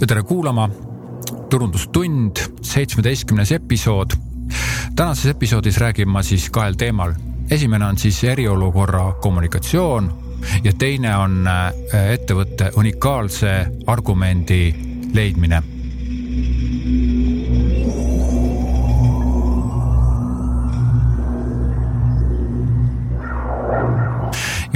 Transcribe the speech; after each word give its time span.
ja 0.00 0.06
tere 0.06 0.22
kuulama. 0.22 0.68
turundustund, 1.50 2.36
seitsmeteistkümnes 2.62 3.52
episood. 3.52 4.10
tänases 4.96 5.26
episoodis 5.26 5.76
räägin 5.76 6.08
ma 6.08 6.22
siis 6.22 6.50
kahel 6.50 6.74
teemal. 6.74 7.14
esimene 7.50 7.84
on 7.84 7.98
siis 7.98 8.24
eriolukorra 8.24 9.12
kommunikatsioon 9.12 10.12
ja 10.64 10.72
teine 10.78 11.16
on 11.16 11.46
äh, 11.46 11.72
ettevõtte 12.12 12.72
unikaalse 12.76 13.66
argumendi 13.86 14.74
leidmine 15.12 15.62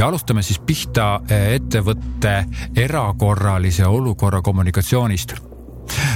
ja 0.03 0.09
alustame 0.09 0.43
siis 0.43 0.59
pihta 0.67 1.21
eh, 1.31 1.53
ettevõtte 1.55 2.33
erakorralise 2.77 3.87
olukorra 3.87 4.41
kommunikatsioonist. 4.43 5.35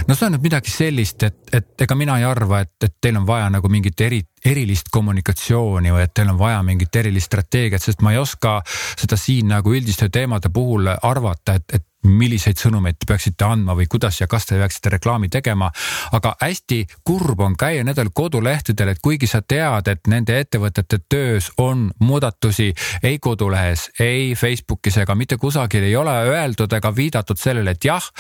No 0.09 0.15
see 0.15 0.27
on 0.27 0.35
nüüd 0.35 0.47
midagi 0.47 0.73
sellist, 0.73 1.23
et, 1.27 1.37
et 1.55 1.85
ega 1.87 1.95
mina 1.99 2.17
ei 2.19 2.25
arva, 2.27 2.65
et, 2.65 2.73
et 2.83 2.97
teil 3.03 3.19
on 3.21 3.27
vaja 3.29 3.47
nagu 3.53 3.71
mingit 3.71 4.01
eri, 4.03 4.19
erilist 4.47 4.91
kommunikatsiooni 4.91 5.95
või 5.95 6.03
et 6.03 6.15
teil 6.19 6.33
on 6.33 6.39
vaja 6.41 6.65
mingit 6.67 6.99
erilist 6.99 7.31
strateegiat, 7.31 7.83
sest 7.83 8.03
ma 8.03 8.15
ei 8.15 8.19
oska 8.19 8.57
seda 8.67 9.19
siin 9.21 9.53
nagu 9.55 9.75
üldiste 9.75 10.09
teemade 10.11 10.51
puhul 10.55 10.91
arvata, 10.91 11.55
et, 11.61 11.79
et 11.79 11.87
milliseid 12.07 12.61
sõnumeid 12.61 12.99
te 12.99 13.09
peaksite 13.09 13.45
andma 13.45 13.77
või 13.77 13.89
kuidas 13.91 14.21
ja 14.21 14.29
kas 14.31 14.47
te 14.47 14.59
peaksite 14.59 14.93
reklaami 14.97 15.29
tegema. 15.29 15.71
aga 16.13 16.37
hästi 16.41 16.87
kurb 17.05 17.41
on 17.41 17.57
käia 17.57 17.85
nendel 17.85 18.11
kodulehtedel, 18.15 18.89
et 18.89 19.03
kuigi 19.03 19.27
sa 19.27 19.43
tead, 19.43 19.89
et 19.89 20.07
nende 20.07 20.39
ettevõtete 20.41 20.99
töös 21.09 21.51
on 21.59 21.91
muudatusi 21.99 22.73
ei 23.03 23.19
kodulehes, 23.19 23.91
ei 24.01 24.35
Facebookis 24.35 24.97
ega 24.97 25.15
mitte 25.15 25.37
kusagil 25.37 25.83
ei 25.83 25.97
ole 25.97 26.17
öeldud 26.31 26.73
ega 26.73 26.95
viidatud 26.97 27.39
sellele, 27.39 27.71
et 27.77 27.85
jah, 27.85 28.11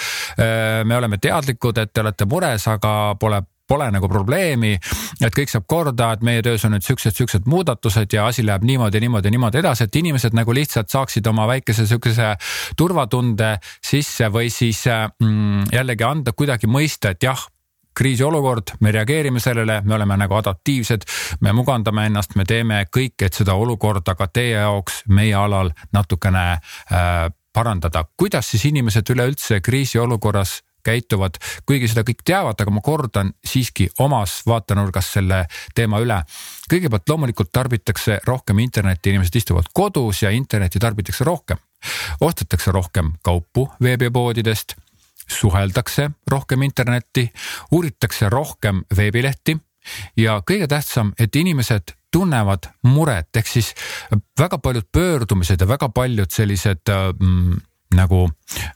me 0.84 0.96
oleme 0.96 1.18
teadlikud, 1.18 1.78
et 1.78 1.92
te 1.92 2.00
olete 2.00 2.24
mures, 2.24 2.68
aga 2.68 3.16
pole 3.20 3.42
pole 3.68 3.88
nagu 3.90 4.08
probleemi, 4.08 4.74
et 5.20 5.34
kõik 5.34 5.50
saab 5.50 5.66
korda, 5.68 6.12
et 6.14 6.22
meie 6.26 6.42
töös 6.44 6.64
on 6.66 6.74
nüüd 6.76 6.86
siuksed, 6.86 7.16
siuksed 7.16 7.48
muudatused 7.50 8.12
ja 8.12 8.26
asi 8.30 8.44
läheb 8.46 8.64
niimoodi, 8.66 9.00
niimoodi, 9.02 9.32
niimoodi 9.34 9.62
edasi, 9.62 9.86
et 9.86 9.98
inimesed 10.02 10.36
nagu 10.36 10.54
lihtsalt 10.54 10.92
saaksid 10.92 11.26
oma 11.26 11.48
väikese 11.50 11.86
siukese 11.86 12.34
turvatunde 12.76 13.56
sisse 13.84 14.30
või 14.32 14.50
siis 14.54 14.84
mm, 14.86 15.72
jällegi 15.74 16.06
anda 16.06 16.34
kuidagi 16.36 16.70
mõista, 16.70 17.14
et 17.14 17.26
jah 17.26 17.46
kriisiolukord, 17.96 18.74
me 18.80 18.92
reageerime 18.92 19.40
sellele, 19.40 19.80
me 19.84 19.94
oleme 19.94 20.18
nagu 20.20 20.36
adaptiivsed, 20.36 21.06
me 21.40 21.54
mugandame 21.56 22.04
ennast, 22.10 22.36
me 22.36 22.44
teeme 22.44 22.82
kõik, 22.92 23.16
et 23.24 23.38
seda 23.38 23.56
olukorda 23.56 24.14
ka 24.18 24.28
teie 24.28 24.58
jaoks 24.58 25.00
meie 25.08 25.34
alal 25.34 25.72
natukene 25.96 26.44
äh, 26.52 27.30
parandada. 27.56 28.04
kuidas 28.16 28.50
siis 28.50 28.64
inimesed 28.68 29.10
üleüldse 29.10 29.60
kriisiolukorras 29.64 30.58
käituvad, 30.86 31.40
kuigi 31.66 31.90
seda 31.90 32.04
kõik 32.06 32.22
teavad, 32.26 32.60
aga 32.62 32.74
ma 32.74 32.82
kordan 32.84 33.32
siiski 33.44 33.88
omas 34.02 34.38
vaatenurgas 34.46 35.12
selle 35.18 35.44
teema 35.74 36.00
üle. 36.02 36.22
kõigepealt 36.70 37.08
loomulikult 37.08 37.52
tarbitakse 37.52 38.20
rohkem 38.26 38.58
internetti, 38.64 39.10
inimesed 39.10 39.42
istuvad 39.42 39.70
kodus 39.74 40.22
ja 40.22 40.30
internetti 40.30 40.78
tarbitakse 40.78 41.24
rohkem. 41.24 41.58
ostetakse 42.20 42.72
rohkem 42.72 43.12
kaupu 43.22 43.68
veebipoodidest, 43.82 44.76
suheldakse 45.28 46.10
rohkem 46.30 46.62
internetti, 46.62 47.30
uuritakse 47.72 48.28
rohkem 48.30 48.82
veebilehti 48.96 49.56
ja 50.16 50.40
kõige 50.50 50.66
tähtsam, 50.66 51.12
et 51.18 51.36
inimesed 51.36 51.94
tunnevad 52.12 52.70
muret, 52.82 53.28
ehk 53.36 53.48
siis 53.50 53.72
väga 54.38 54.58
paljud 54.58 54.86
pöördumised 54.92 55.60
ja 55.60 55.68
väga 55.68 55.88
paljud 55.88 56.30
sellised 56.32 56.92
mm, 57.20 57.58
nagu 57.94 58.26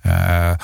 öö, 0.07 0.55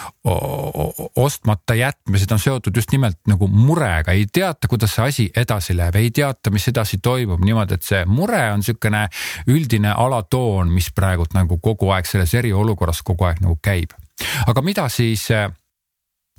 ostmata 1.16 1.74
jätmised 1.74 2.32
on 2.32 2.38
seotud 2.38 2.76
just 2.76 2.92
nimelt 2.92 3.18
nagu 3.28 3.48
murega, 3.48 4.12
ei 4.12 4.26
teata, 4.32 4.68
kuidas 4.68 4.94
see 4.94 5.04
asi 5.04 5.26
edasi 5.36 5.76
läheb, 5.76 5.96
ei 5.96 6.10
teata, 6.10 6.50
mis 6.50 6.68
edasi 6.68 6.98
toimub 7.02 7.44
niimoodi, 7.44 7.78
et 7.78 7.86
see 7.86 8.02
mure 8.04 8.42
on 8.52 8.60
niisugune 8.60 9.06
üldine 9.48 9.94
alatoon, 9.96 10.72
mis 10.72 10.90
praegult 10.94 11.36
nagu 11.36 11.58
kogu 11.62 11.90
aeg 11.96 12.08
selles 12.08 12.34
eriolukorras 12.36 13.02
kogu 13.06 13.28
aeg 13.28 13.40
nagu 13.44 13.58
käib. 13.62 13.96
aga 14.46 14.62
mida 14.62 14.88
siis 14.88 15.28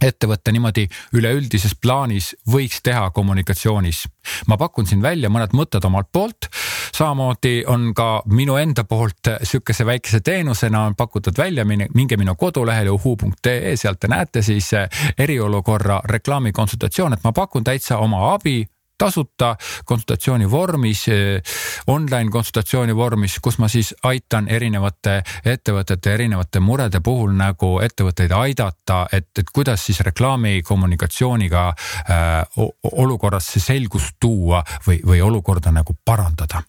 ettevõte 0.01 0.51
niimoodi 0.51 0.85
üleüldises 1.17 1.73
plaanis 1.81 2.35
võiks 2.51 2.81
teha 2.83 3.09
kommunikatsioonis. 3.11 4.07
ma 4.47 4.57
pakun 4.57 4.85
siin 4.85 5.01
välja 5.01 5.29
mõned 5.29 5.53
mõtted 5.53 5.85
omalt 5.85 6.11
poolt. 6.11 6.49
samamoodi 6.95 7.63
on 7.67 7.93
ka 7.93 8.21
minu 8.25 8.55
enda 8.57 8.83
poolt 8.83 9.29
sihukese 9.43 9.85
väikese 9.85 10.19
teenusena 10.19 10.85
on 10.85 10.95
pakutud 10.95 11.37
välja, 11.37 11.65
minge 11.65 12.17
minu 12.17 12.35
kodulehele 12.35 12.89
uhu.ee, 12.89 13.75
sealt 13.75 13.99
te 13.99 14.07
näete 14.07 14.41
siis 14.41 14.71
eriolukorra 15.17 16.01
reklaamikonsultatsioon, 16.05 17.13
et 17.13 17.23
ma 17.23 17.31
pakun 17.31 17.63
täitsa 17.63 17.97
oma 17.97 18.33
abi 18.33 18.65
tasuta 18.97 19.55
konsultatsiooni 19.85 20.51
vormis, 20.51 21.07
eh, 21.07 21.41
online 21.87 22.31
konsultatsiooni 22.31 22.95
vormis, 22.95 23.39
kus 23.41 23.57
ma 23.57 23.67
siis 23.67 23.93
aitan 24.03 24.47
erinevate 24.47 25.21
ettevõtete 25.45 26.13
erinevate 26.13 26.59
murede 26.59 26.99
puhul 27.03 27.35
nagu 27.37 27.77
ettevõtteid 27.83 28.31
aidata, 28.31 29.05
et, 29.11 29.29
et 29.37 29.53
kuidas 29.53 29.85
siis 29.85 29.99
reklaami 29.99 30.61
kommunikatsiooniga 30.63 31.67
äh, 31.67 32.57
olukorras 32.91 33.51
see 33.53 33.63
selgust 33.63 34.17
tuua 34.19 34.63
või, 34.87 34.99
või 35.05 35.21
olukorda 35.21 35.71
nagu 35.71 35.95
parandada. 36.05 36.63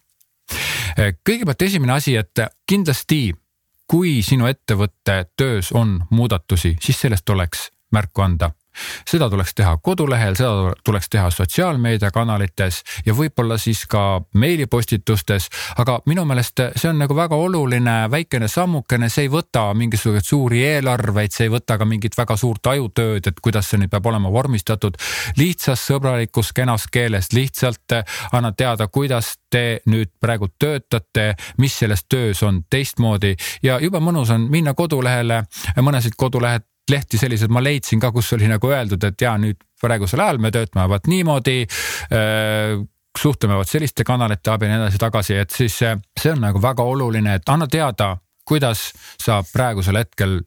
Eh, 0.99 1.15
kõigepealt 1.25 1.63
esimene 1.63 1.93
asi, 1.93 2.17
et 2.17 2.45
kindlasti 2.67 3.33
kui 3.89 4.23
sinu 4.23 4.47
ettevõtte 4.47 5.25
töös 5.37 5.73
on 5.73 5.99
muudatusi, 6.11 6.77
siis 6.81 7.01
sellest 7.01 7.31
oleks 7.31 7.71
märku 7.93 8.23
anda 8.23 8.51
seda 9.09 9.31
tuleks 9.31 9.55
teha 9.55 9.77
kodulehel, 9.83 10.37
seda 10.39 10.73
tuleks 10.85 11.09
teha 11.09 11.31
sotsiaalmeediakanalites 11.31 12.83
ja 13.07 13.15
võib-olla 13.15 13.59
siis 13.59 13.85
ka 13.87 14.21
meilipostitustes. 14.35 15.49
aga 15.79 16.01
minu 16.07 16.25
meelest 16.25 16.61
see 16.77 16.91
on 16.91 16.99
nagu 16.99 17.17
väga 17.17 17.37
oluline 17.37 17.97
väikene 18.11 18.49
sammukene, 18.49 19.09
see 19.09 19.27
ei 19.27 19.33
võta 19.33 19.69
mingisuguseid 19.75 20.25
suuri 20.25 20.65
eelarveid, 20.65 21.33
see 21.33 21.49
ei 21.49 21.53
võta 21.53 21.79
ka 21.79 21.85
mingit 21.85 22.17
väga 22.19 22.37
suurt 22.37 22.67
ajutööd, 22.67 23.27
et 23.27 23.41
kuidas 23.43 23.71
see 23.71 23.81
nüüd 23.81 23.91
peab 23.91 24.07
olema 24.07 24.33
vormistatud. 24.33 24.97
lihtsas 25.37 25.87
sõbralikus 25.87 26.53
kenas 26.55 26.87
keeles 26.93 27.33
lihtsalt 27.33 27.99
anna 28.33 28.53
teada, 28.53 28.89
kuidas 28.89 29.37
te 29.51 29.81
nüüd 29.87 30.11
praegu 30.21 30.49
töötate, 30.59 31.35
mis 31.59 31.79
selles 31.79 32.05
töös 32.09 32.43
on 32.43 32.63
teistmoodi 32.71 33.35
ja 33.63 33.79
jube 33.81 34.01
mõnus 34.01 34.31
on 34.35 34.49
minna 34.51 34.75
kodulehele, 34.75 35.45
mõnesid 35.83 36.17
kodulehed 36.17 36.67
lehti 36.91 37.19
selliseid 37.19 37.53
ma 37.53 37.63
leidsin 37.65 38.01
ka, 38.01 38.13
kus 38.13 38.33
oli 38.37 38.49
nagu 38.51 38.71
öeldud, 38.71 39.05
et 39.05 39.21
ja 39.21 39.35
nüüd 39.41 39.61
praegusel 39.81 40.21
ajal 40.25 40.41
me 40.43 40.51
töötame 40.55 40.89
vaat 40.91 41.07
niimoodi 41.07 41.59
äh, 41.65 42.79
suhtleme 43.19 43.57
vot 43.59 43.69
selliste 43.69 44.05
kanalite 44.05 44.51
abil 44.51 44.71
ja 44.71 44.77
nii 44.77 44.87
edasi-tagasi, 44.87 45.39
et 45.43 45.55
siis 45.55 45.77
see 45.79 46.33
on 46.33 46.43
nagu 46.43 46.63
väga 46.63 46.85
oluline, 46.87 47.39
et 47.39 47.49
anna 47.49 47.67
teada, 47.71 48.17
kuidas 48.49 48.91
sa 49.21 49.43
praegusel 49.53 49.99
hetkel 49.99 50.39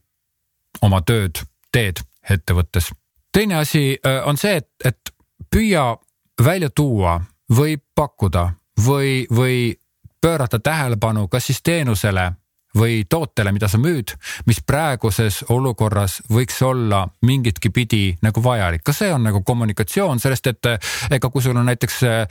oma 0.81 1.01
tööd 1.06 1.44
teed 1.72 2.01
ettevõttes. 2.30 2.91
teine 3.34 3.56
asi 3.56 3.97
äh, 4.06 4.22
on 4.28 4.38
see, 4.38 4.56
et, 4.57 4.69
et 4.85 5.13
püüa 5.51 5.97
välja 6.44 6.69
tuua 6.69 7.19
või 7.51 7.78
pakkuda 7.96 8.50
või, 8.85 9.28
või 9.35 9.75
pöörata 10.22 10.59
tähelepanu 10.59 11.28
kas 11.28 11.46
siis 11.46 11.62
teenusele 11.63 12.31
või 12.77 13.03
tootele, 13.09 13.51
mida 13.51 13.67
sa 13.67 13.77
müüd, 13.81 14.13
mis 14.47 14.61
praeguses 14.63 15.41
olukorras 15.49 16.21
võiks 16.31 16.61
olla 16.63 17.03
mingitki 17.27 17.69
pidi 17.69 18.03
nagu 18.21 18.43
vajalik. 18.43 18.83
ka 18.83 18.93
see 18.93 19.11
on 19.13 19.23
nagu 19.23 19.43
kommunikatsioon 19.43 20.19
sellest, 20.19 20.47
et 20.47 20.65
eh, 20.65 20.91
ega 21.17 21.29
kui 21.29 21.41
sul 21.41 21.57
on 21.57 21.65
näiteks 21.67 21.97
eh, 22.03 22.27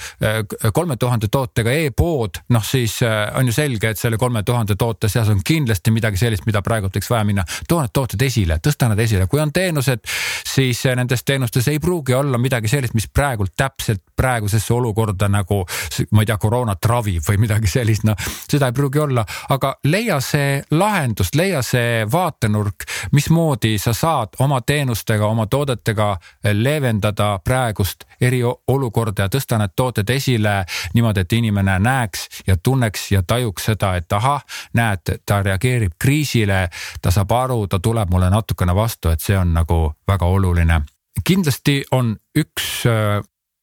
kolme 0.73 0.97
tuhande 0.97 1.29
tootega 1.29 1.73
e-pood, 1.73 2.41
noh 2.49 2.65
siis 2.65 3.03
eh, 3.03 3.17
on 3.37 3.47
ju 3.47 3.53
selge, 3.53 3.91
et 3.91 3.99
selle 3.99 4.17
kolme 4.17 4.43
tuhande 4.43 4.77
toote 4.77 5.09
seas 5.09 5.29
on 5.29 5.43
kindlasti 5.45 5.91
midagi 5.91 6.17
sellist, 6.17 6.47
mida 6.47 6.63
praegult 6.63 6.97
võiks 6.97 7.11
vaja 7.11 7.25
minna. 7.25 7.45
too 7.69 7.81
need 7.81 7.93
tooted 7.93 8.23
esile, 8.23 8.59
tõsta 8.65 8.89
nad 8.89 8.99
esile, 8.99 9.27
kui 9.27 9.41
on 9.41 9.53
teenused, 9.53 10.05
siis 10.47 10.85
nendes 10.97 11.25
teenustes 11.25 11.69
ei 11.69 11.79
pruugi 11.79 12.15
olla 12.15 12.39
midagi 12.39 12.69
sellist, 12.69 12.95
mis 12.95 13.09
praegult 13.09 13.53
täpselt 13.57 14.03
praegusesse 14.17 14.73
olukorda 14.75 15.29
nagu 15.29 15.65
ma 16.11 16.23
ei 16.23 16.27
tea, 16.27 16.37
koroonat 16.41 16.85
ravib 16.85 17.25
või 17.29 17.39
midagi 17.45 17.69
sellist, 17.69 18.05
noh 18.09 18.17
seda 18.51 18.71
ei 18.71 18.77
pruugi 18.77 18.99
olla, 18.99 19.25
aga 19.53 19.75
leia 19.85 20.21
see 20.31 20.63
lahendus, 20.71 21.35
leia 21.35 21.63
see 21.67 22.05
vaatenurk, 22.13 22.85
mismoodi 23.13 23.79
sa 23.79 23.93
saad 23.97 24.37
oma 24.39 24.61
teenustega, 24.61 25.27
oma 25.27 25.47
toodetega 25.47 26.17
leevendada 26.53 27.33
praegust 27.45 28.05
eriolukorda 28.21 29.27
ja 29.27 29.33
tõsta 29.33 29.59
need 29.61 29.75
tooted 29.77 30.11
esile 30.11 30.65
niimoodi, 30.95 31.25
et 31.25 31.33
inimene 31.33 31.79
näeks 31.79 32.29
ja 32.47 32.57
tunneks 32.57 33.11
ja 33.13 33.23
tajuks 33.23 33.71
seda, 33.73 33.95
et 33.97 34.13
ahah, 34.13 34.45
näed, 34.75 35.17
ta 35.27 35.43
reageerib 35.43 35.97
kriisile, 35.99 36.69
ta 37.03 37.11
saab 37.15 37.33
aru, 37.33 37.67
ta 37.67 37.79
tuleb 37.79 38.11
mulle 38.11 38.31
natukene 38.31 38.75
vastu, 38.75 39.11
et 39.11 39.21
see 39.21 39.39
on 39.39 39.55
nagu 39.55 39.83
väga 40.09 40.27
oluline. 40.27 40.81
kindlasti 41.27 41.85
on 41.93 42.17
üks 42.39 42.87
äh, 42.87 43.21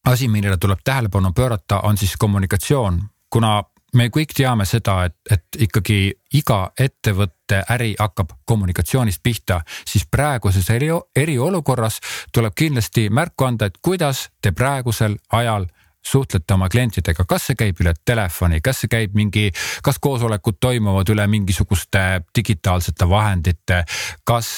asi, 0.07 0.27
millele 0.27 0.57
tuleb 0.57 0.79
tähelepanu 0.83 1.33
pöörata, 1.33 1.79
on 1.79 1.97
siis 1.97 2.17
kommunikatsioon, 2.17 3.01
kuna 3.29 3.63
me 3.97 4.09
kõik 4.13 4.33
teame 4.37 4.65
seda, 4.69 4.99
et, 5.07 5.15
et 5.31 5.61
ikkagi 5.67 5.99
iga 6.37 6.59
ettevõtte 6.79 7.63
äri 7.73 7.93
hakkab 7.99 8.35
kommunikatsioonist 8.45 9.23
pihta, 9.23 9.61
siis 9.87 10.05
praeguses 10.11 10.69
eri, 10.73 10.91
eriolukorras 11.15 11.99
tuleb 12.33 12.55
kindlasti 12.57 13.07
märku 13.09 13.47
anda, 13.47 13.69
et 13.69 13.79
kuidas 13.81 14.27
te 14.41 14.51
praegusel 14.51 15.17
ajal 15.33 15.67
suhtlete 16.05 16.53
oma 16.53 16.69
klientidega, 16.69 17.25
kas 17.27 17.49
see 17.49 17.57
käib 17.59 17.81
üle 17.83 17.93
telefoni, 18.05 18.61
kas 18.63 18.81
see 18.83 18.91
käib 18.91 19.15
mingi, 19.17 19.49
kas 19.83 19.99
koosolekud 20.03 20.59
toimuvad 20.63 21.09
üle 21.11 21.25
mingisuguste 21.31 22.03
digitaalsete 22.35 23.07
vahendite, 23.09 23.81
kas 24.27 24.49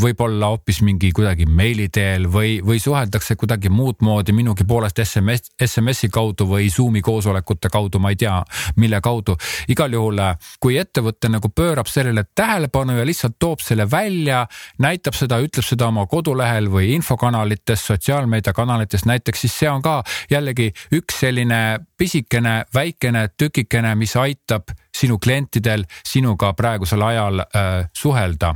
võib-olla 0.00 0.52
hoopis 0.54 0.80
mingi 0.86 1.12
kuidagi 1.16 1.46
meili 1.46 1.88
teel 1.92 2.28
või, 2.32 2.56
või 2.64 2.80
suheldakse 2.82 3.36
kuidagi 3.40 3.72
muud 3.72 4.00
moodi? 4.04 4.32
Minugi 4.34 4.64
poolest 4.68 5.00
SMS, 5.04 5.52
SMS-i 5.60 6.08
kaudu 6.12 6.46
või 6.48 6.70
Zoom'i 6.72 7.02
koosolekute 7.04 7.68
kaudu, 7.72 8.00
ma 8.00 8.14
ei 8.14 8.20
tea, 8.20 8.38
mille 8.80 9.00
kaudu. 9.04 9.36
igal 9.68 9.92
juhul, 9.92 10.20
kui 10.60 10.78
ettevõte 10.78 11.28
nagu 11.28 11.48
pöörab 11.48 11.88
sellele 11.90 12.24
tähelepanu 12.34 12.96
ja 12.98 13.04
lihtsalt 13.06 13.36
toob 13.38 13.60
selle 13.60 13.86
välja, 13.90 14.46
näitab 14.78 15.14
seda, 15.18 15.38
ütleb 15.42 15.66
seda 15.66 15.88
oma 15.88 16.06
kodulehel 16.06 16.70
või 16.72 16.94
infokanalites, 16.94 17.86
sotsiaalmeediakanalites 17.86 19.04
näiteks, 19.04 19.44
siis 19.44 19.58
see 19.58 19.70
on 19.70 19.82
ka 19.82 20.00
jällegi 20.30 20.72
üks 20.92 21.20
selline 21.24 21.60
pisikene, 21.98 22.64
väikene 22.74 23.28
tükikene, 23.38 23.94
mis 23.94 24.16
aitab 24.16 24.74
sinu 24.94 25.18
klientidel 25.18 25.86
sinuga 26.06 26.52
praegusel 26.52 27.02
ajal 27.02 27.40
äh, 27.40 27.88
suhelda. 27.96 28.54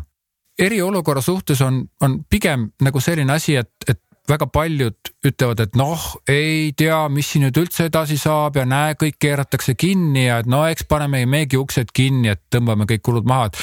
eriolukorra 0.58 1.20
suhtes 1.22 1.60
on, 1.62 1.84
on 2.02 2.24
pigem 2.30 2.70
nagu 2.82 3.00
selline 3.00 3.32
asi, 3.32 3.56
et, 3.56 3.70
et 3.88 4.00
väga 4.28 4.46
paljud 4.52 5.12
ütlevad, 5.24 5.60
et 5.60 5.76
noh, 5.78 6.02
ei 6.28 6.72
tea, 6.76 6.98
mis 7.12 7.30
siin 7.32 7.46
nüüd 7.46 7.60
üldse 7.62 7.86
edasi 7.88 8.18
saab 8.20 8.58
ja 8.58 8.64
näe, 8.68 8.96
kõik 9.00 9.16
keeratakse 9.22 9.74
kinni 9.78 10.26
ja 10.26 10.40
et 10.42 10.50
no 10.50 10.64
eks 10.68 10.84
paneme 10.88 11.24
meiegi 11.26 11.58
uksed 11.60 11.92
kinni, 11.96 12.32
et 12.34 12.42
tõmbame 12.52 12.88
kõik 12.90 13.04
kulud 13.08 13.28
maha, 13.28 13.48
et, 13.48 13.62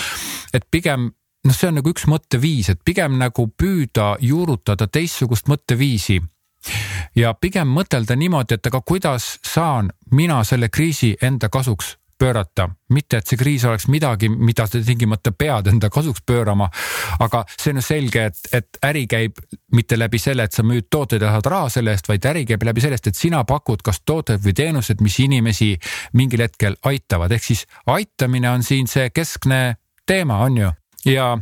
et 0.60 0.68
pigem 0.72 1.12
noh, 1.46 1.56
see 1.56 1.70
on 1.70 1.78
nagu 1.80 1.92
üks 1.94 2.08
mõtteviis, 2.10 2.72
et 2.74 2.82
pigem 2.86 3.20
nagu 3.22 3.48
püüda 3.58 4.16
juurutada 4.24 4.88
teistsugust 4.88 5.52
mõtteviisi 5.52 6.20
ja 7.16 7.34
pigem 7.34 7.68
mõtelda 7.68 8.16
niimoodi, 8.16 8.58
et 8.58 8.72
aga 8.72 8.82
kuidas 8.82 9.36
saan 9.46 9.92
mina 10.12 10.44
selle 10.44 10.70
kriisi 10.70 11.16
enda 11.22 11.50
kasuks 11.50 11.96
pöörata, 12.18 12.70
mitte 12.90 13.18
et 13.18 13.28
see 13.28 13.38
kriis 13.38 13.66
oleks 13.68 13.90
midagi, 13.92 14.30
mida 14.30 14.66
sa 14.68 14.80
tingimata 14.80 15.34
pead 15.36 15.68
enda 15.68 15.90
kasuks 15.92 16.24
pöörama. 16.26 16.70
aga 17.20 17.44
see 17.58 17.74
on 17.74 17.82
ju 17.82 17.84
selge, 17.84 18.26
et, 18.26 18.40
et 18.54 18.78
äri 18.88 19.04
käib 19.08 19.42
mitte 19.76 20.00
läbi 20.00 20.20
selle, 20.20 20.44
et 20.48 20.56
sa 20.56 20.64
müüd 20.64 20.88
tooteid 20.90 21.22
ja 21.22 21.34
saad 21.36 21.50
raha 21.52 21.70
selle 21.70 21.92
eest, 21.92 22.08
vaid 22.08 22.26
äri 22.26 22.46
käib 22.46 22.64
läbi 22.64 22.82
sellest, 22.82 23.08
et 23.08 23.20
sina 23.20 23.44
pakud 23.44 23.84
kas 23.84 24.00
tooted 24.06 24.44
või 24.46 24.56
teenused, 24.56 25.04
mis 25.04 25.20
inimesi 25.20 25.74
mingil 26.14 26.46
hetkel 26.48 26.80
aitavad, 26.84 27.36
ehk 27.36 27.44
siis 27.44 27.66
aitamine 27.86 28.50
on 28.50 28.64
siin 28.64 28.88
see 28.88 29.10
keskne 29.10 29.76
teema, 30.08 30.40
on 30.48 30.58
ju, 30.58 30.72
ja 31.12 31.34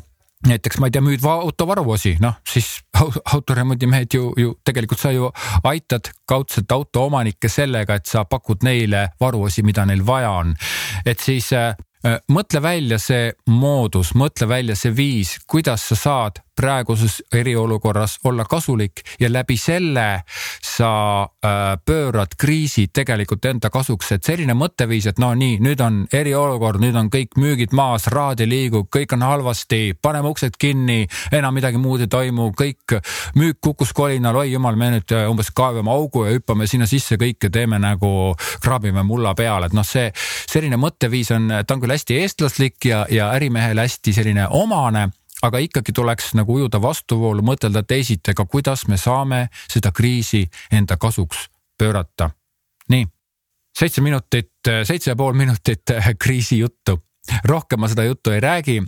näiteks 0.48 0.80
ma 0.80 0.90
ei 0.90 0.95
tea, 0.95 1.04
müüd 1.04 1.25
auto 1.30 1.68
varuosi, 1.68 2.16
noh 2.24 2.40
siis 2.50 2.69
autoremondimehed 3.36 4.18
ju, 4.18 4.34
ju 4.38 4.56
tegelikult 4.66 5.01
sa 5.01 5.12
ju 5.13 5.31
aitad 5.63 6.12
kaudselt 6.30 6.72
autoomanikke 6.72 7.50
sellega, 7.50 7.98
et 8.00 8.10
sa 8.10 8.25
pakud 8.30 8.66
neile 8.66 9.07
varuosi, 9.22 9.63
mida 9.63 9.86
neil 9.90 10.06
vaja 10.06 10.31
on. 10.44 10.56
et 11.06 11.19
siis 11.19 11.51
äh, 11.54 11.75
äh 12.06 12.19
mõtle 12.28 12.62
välja 12.62 13.00
see 13.00 13.31
moodus, 13.48 14.13
mõtle 14.16 14.48
välja 14.48 14.75
see 14.75 14.95
viis, 14.95 15.38
kuidas 15.48 15.88
sa 15.90 15.95
saad 15.95 16.43
praeguses 16.56 17.22
eriolukorras 17.34 18.20
olla 18.24 18.46
kasulik 18.46 19.02
ja 19.20 19.30
läbi 19.34 19.58
selle 19.58 20.24
sa 20.78 21.22
äh, 21.24 21.50
pöörad 21.86 22.36
kriisi 22.38 22.88
tegelikult 22.94 23.46
enda 23.46 23.70
kasuks, 23.70 24.12
et 24.12 24.24
selline 24.24 24.56
mõtteviis, 24.58 25.08
et 25.10 25.20
no 25.22 25.34
nii, 25.38 25.60
nüüd 25.64 25.82
on 25.84 26.04
eriolukord, 26.14 26.82
nüüd 26.82 26.98
on 26.98 27.10
kõik 27.14 27.38
müügid 27.38 27.74
maas, 27.78 28.08
raad 28.14 28.42
ei 28.42 28.50
liigu, 28.50 28.86
kõik 28.94 29.14
on 29.18 29.26
halvasti, 29.26 29.98
paneme 30.02 30.32
uksed 30.34 30.58
kinni, 30.60 31.08
enam 31.32 31.54
midagi 31.54 31.82
muud 31.82 32.06
ei 32.06 32.12
toimu, 32.12 32.52
kõik 32.58 32.98
müük 33.38 33.60
kukkus 33.62 33.94
kolinal, 33.94 34.38
oi 34.42 34.54
jumal, 34.54 34.78
me 34.80 34.94
nüüd 34.96 35.14
äh, 35.14 35.28
umbes 35.30 35.52
kaevame 35.56 35.92
augu 35.94 36.26
ja 36.28 36.38
hüppame 36.38 36.68
sinna 36.70 36.90
sisse 36.90 37.18
kõik 37.22 37.50
ja 37.50 37.54
teeme 37.54 37.82
nagu, 37.82 38.34
kraabime 38.64 39.04
mulla 39.06 39.36
peale, 39.38 39.70
et 39.70 39.78
noh, 39.78 39.86
see 39.88 40.10
selline 40.16 40.80
mõtteviis 40.82 41.34
on, 41.36 41.50
ta 41.66 41.76
on 41.76 41.84
küll 41.84 41.94
hästi 41.94 42.22
eestlaslik 42.22 42.90
ja, 42.90 43.04
ja 43.10 43.30
ärimehele 43.36 43.86
hästi 43.86 44.14
selline 44.16 44.48
omane 44.54 45.10
aga 45.44 45.60
ikkagi 45.60 45.94
tuleks 45.94 46.34
nagu 46.40 46.56
ujuda 46.56 46.80
vastuvoolu, 46.81 47.44
mõtelda 47.44 47.84
teisiti, 47.84 48.31
aga 48.31 48.45
kuidas 48.45 48.88
me 48.88 48.98
saame 48.98 49.48
seda 49.68 49.92
kriisi 49.92 50.45
enda 50.72 50.98
kasuks 50.98 51.50
pöörata. 51.78 52.30
nii, 52.90 53.06
seitse 53.80 54.01
minutit, 54.01 54.54
seitse 54.84 55.12
ja 55.12 55.16
pool 55.16 55.34
minutit 55.34 55.92
kriisi 56.19 56.60
juttu, 56.60 57.00
rohkem 57.45 57.80
ma 57.80 57.88
seda 57.88 58.04
juttu 58.04 58.31
ei 58.31 58.40
räägi 58.40 58.81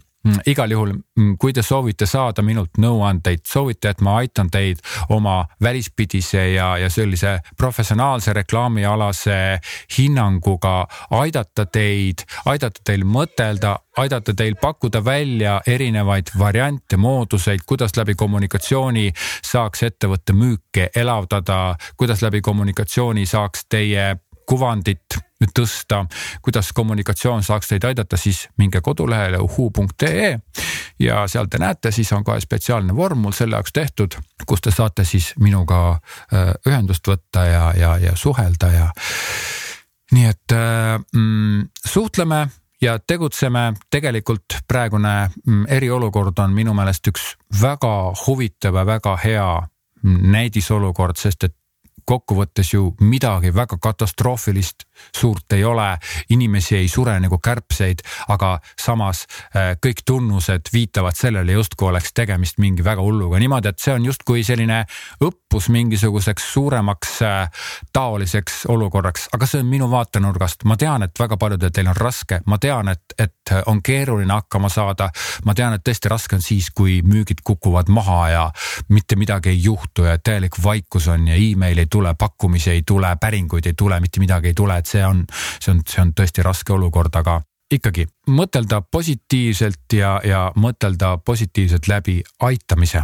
igal 0.48 0.72
juhul, 0.72 0.94
mm, 1.18 1.38
kui 1.38 1.54
te 1.54 1.62
soovite 1.62 2.06
saada 2.10 2.44
minult 2.46 2.80
nõuandeid, 2.82 3.44
soovite, 3.48 3.90
et 3.94 4.02
ma 4.02 4.18
aitan 4.22 4.50
teid 4.50 4.82
oma 5.10 5.46
välispidise 5.62 6.48
ja, 6.54 6.78
ja 6.82 6.90
sellise 6.90 7.40
professionaalse 7.58 8.34
reklaamialase 8.34 9.38
hinnanguga 9.98 10.88
aidata 11.20 11.66
teid, 11.66 12.26
aidata 12.46 12.82
teil 12.84 13.06
mõtelda, 13.06 13.76
aidata 13.98 14.34
teil 14.34 14.58
pakkuda 14.62 15.04
välja 15.06 15.60
erinevaid 15.68 16.34
variante, 16.40 16.98
mooduseid, 16.98 17.66
kuidas 17.66 17.98
läbi 17.98 18.16
kommunikatsiooni 18.16 19.12
saaks 19.46 19.84
ettevõtte 19.84 20.34
müüke 20.34 20.90
elavdada, 20.96 21.76
kuidas 21.98 22.22
läbi 22.26 22.42
kommunikatsiooni 22.42 23.26
saaks 23.26 23.66
teie 23.70 24.16
kuvandit 24.46 25.18
tõsta, 25.60 26.06
kuidas 26.42 26.72
kommunikatsioon 26.74 27.44
saaks 27.44 27.68
teid 27.68 27.84
aidata, 27.84 28.18
siis 28.18 28.48
minge 28.58 28.82
kodulehele 28.82 29.38
uhuu.ee 29.38 30.40
ja 31.00 31.28
seal 31.28 31.50
te 31.52 31.60
näete, 31.60 31.92
siis 31.92 32.12
on 32.14 32.24
kohe 32.24 32.40
spetsiaalne 32.42 32.96
vorm 32.96 33.26
mul 33.26 33.36
selle 33.36 33.56
jaoks 33.56 33.74
tehtud, 33.74 34.18
kus 34.48 34.62
te 34.62 34.72
saate 34.72 35.06
siis 35.06 35.34
minuga 35.40 35.80
äh, 35.92 36.54
ühendust 36.68 37.08
võtta 37.08 37.46
ja, 37.46 37.66
ja, 37.78 37.98
ja 37.98 38.16
suhelda 38.16 38.72
ja 38.72 38.92
nii 40.12 40.26
et 40.30 40.54
äh, 40.54 41.00
mm, 41.16 41.68
suhtleme 41.86 42.48
ja 42.82 43.00
tegutseme, 43.00 43.74
tegelikult 43.90 44.62
praegune 44.68 45.30
mm, 45.46 45.66
eriolukord 45.70 46.40
on 46.40 46.54
minu 46.54 46.74
meelest 46.78 47.08
üks 47.12 47.36
väga 47.62 48.14
huvitav 48.26 48.76
ja 48.76 48.86
väga 48.86 49.16
hea 49.24 49.48
mm, 50.04 50.18
näidisolukord, 50.32 51.18
sest 51.20 51.48
et 51.50 51.56
kokkuvõttes 52.06 52.74
ju 52.74 52.92
midagi 53.02 53.54
väga 53.56 53.78
katastroofilist 53.82 54.86
suurt 55.16 55.54
ei 55.54 55.64
ole, 55.64 55.98
inimesi 56.30 56.78
ei 56.78 56.88
sure 56.88 57.18
nagu 57.20 57.40
kärbseid, 57.44 58.04
aga 58.34 58.56
samas 58.82 59.26
äh, 59.26 59.76
kõik 59.82 60.04
tunnused 60.06 60.72
viitavad 60.74 61.18
sellele, 61.18 61.56
justkui 61.58 61.90
oleks 61.90 62.14
tegemist 62.14 62.60
mingi 62.62 62.84
väga 62.84 63.02
hulluga. 63.02 63.40
Niimoodi, 63.40 63.72
et 63.72 63.80
see 63.80 63.94
on 63.94 64.06
justkui 64.06 64.44
selline 64.44 64.84
õppus 65.24 65.70
mingisuguseks 65.74 66.52
suuremaks 66.54 67.22
äh, 67.26 67.68
taoliseks 67.94 68.66
olukorraks, 68.72 69.30
aga 69.36 69.50
see 69.50 69.64
on 69.64 69.70
minu 69.72 69.90
vaatenurgast, 69.92 70.66
ma 70.70 70.78
tean, 70.78 71.06
et 71.06 71.20
väga 71.20 71.38
paljudel 71.42 71.74
teil 71.74 71.90
on 71.92 72.00
raske, 72.00 72.42
ma 72.46 72.60
tean, 72.62 72.90
et, 72.92 73.18
et 73.20 73.56
on 73.66 73.82
keeruline 73.84 74.34
hakkama 74.34 74.70
saada. 74.70 75.10
ma 75.46 75.54
tean, 75.54 75.74
et 75.74 75.84
tõesti 75.86 76.10
raske 76.10 76.36
on 76.36 76.42
siis, 76.42 76.70
kui 76.76 77.02
müügid 77.06 77.42
kukuvad 77.44 77.90
maha 77.90 78.20
ja 78.30 78.44
mitte 78.90 79.16
midagi 79.16 79.50
ei 79.50 79.64
juhtu 79.64 80.04
ja 80.04 80.18
täielik 80.18 80.58
vaikus 80.64 81.08
on 81.08 81.28
ja 81.28 81.36
email 81.36 81.78
ei 81.78 81.88
tule, 81.92 82.14
pakkumisi 82.20 82.70
ei 82.72 82.84
tule, 82.88 83.16
päringuid 83.22 83.66
ei 83.66 83.74
tule, 83.78 84.00
mitte 84.00 84.20
midagi 84.20 84.52
ei 84.52 84.58
tule, 84.58 84.78
et 84.86 84.94
see 84.94 85.04
on, 85.06 85.26
see 85.60 85.74
on, 85.74 85.82
see 85.90 86.02
on 86.04 86.14
tõesti 86.14 86.46
raske 86.46 86.74
olukord, 86.74 87.16
aga 87.18 87.40
ikkagi 87.74 88.06
mõtelda 88.30 88.84
positiivselt 88.92 89.98
ja, 89.98 90.20
ja 90.24 90.46
mõtelda 90.56 91.18
positiivselt 91.18 91.90
läbi 91.90 92.22
aitamise. 92.40 93.02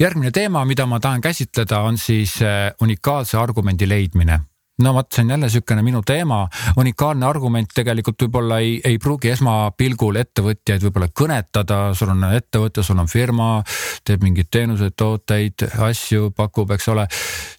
järgmine 0.00 0.30
teema, 0.30 0.64
mida 0.64 0.86
ma 0.86 1.00
tahan 1.00 1.20
käsitleda, 1.20 1.80
on 1.80 1.98
siis 1.98 2.42
eh, 2.42 2.72
unikaalse 2.80 3.38
argumendi 3.38 3.88
leidmine 3.88 4.40
no 4.78 4.92
vot, 4.94 5.08
see 5.12 5.24
on 5.24 5.30
jälle 5.30 5.46
niisugune 5.46 5.82
minu 5.82 6.02
teema, 6.06 6.42
unikaalne 6.76 7.26
argument 7.26 7.70
tegelikult 7.74 8.26
võib-olla 8.26 8.58
ei, 8.60 8.74
ei 8.84 8.98
pruugi 9.00 9.30
esmapilgul 9.32 10.18
ettevõtjaid 10.20 10.84
võib-olla 10.84 11.08
kõnetada, 11.16 11.78
sul 11.96 12.12
on 12.12 12.26
ettevõte, 12.28 12.84
sul 12.84 13.00
on 13.00 13.08
firma, 13.08 13.62
teeb 14.04 14.24
mingeid 14.26 14.50
teenuseid, 14.52 14.92
tooteid, 14.96 15.64
asju 15.88 16.30
pakub, 16.36 16.74
eks 16.76 16.88
ole. 16.92 17.06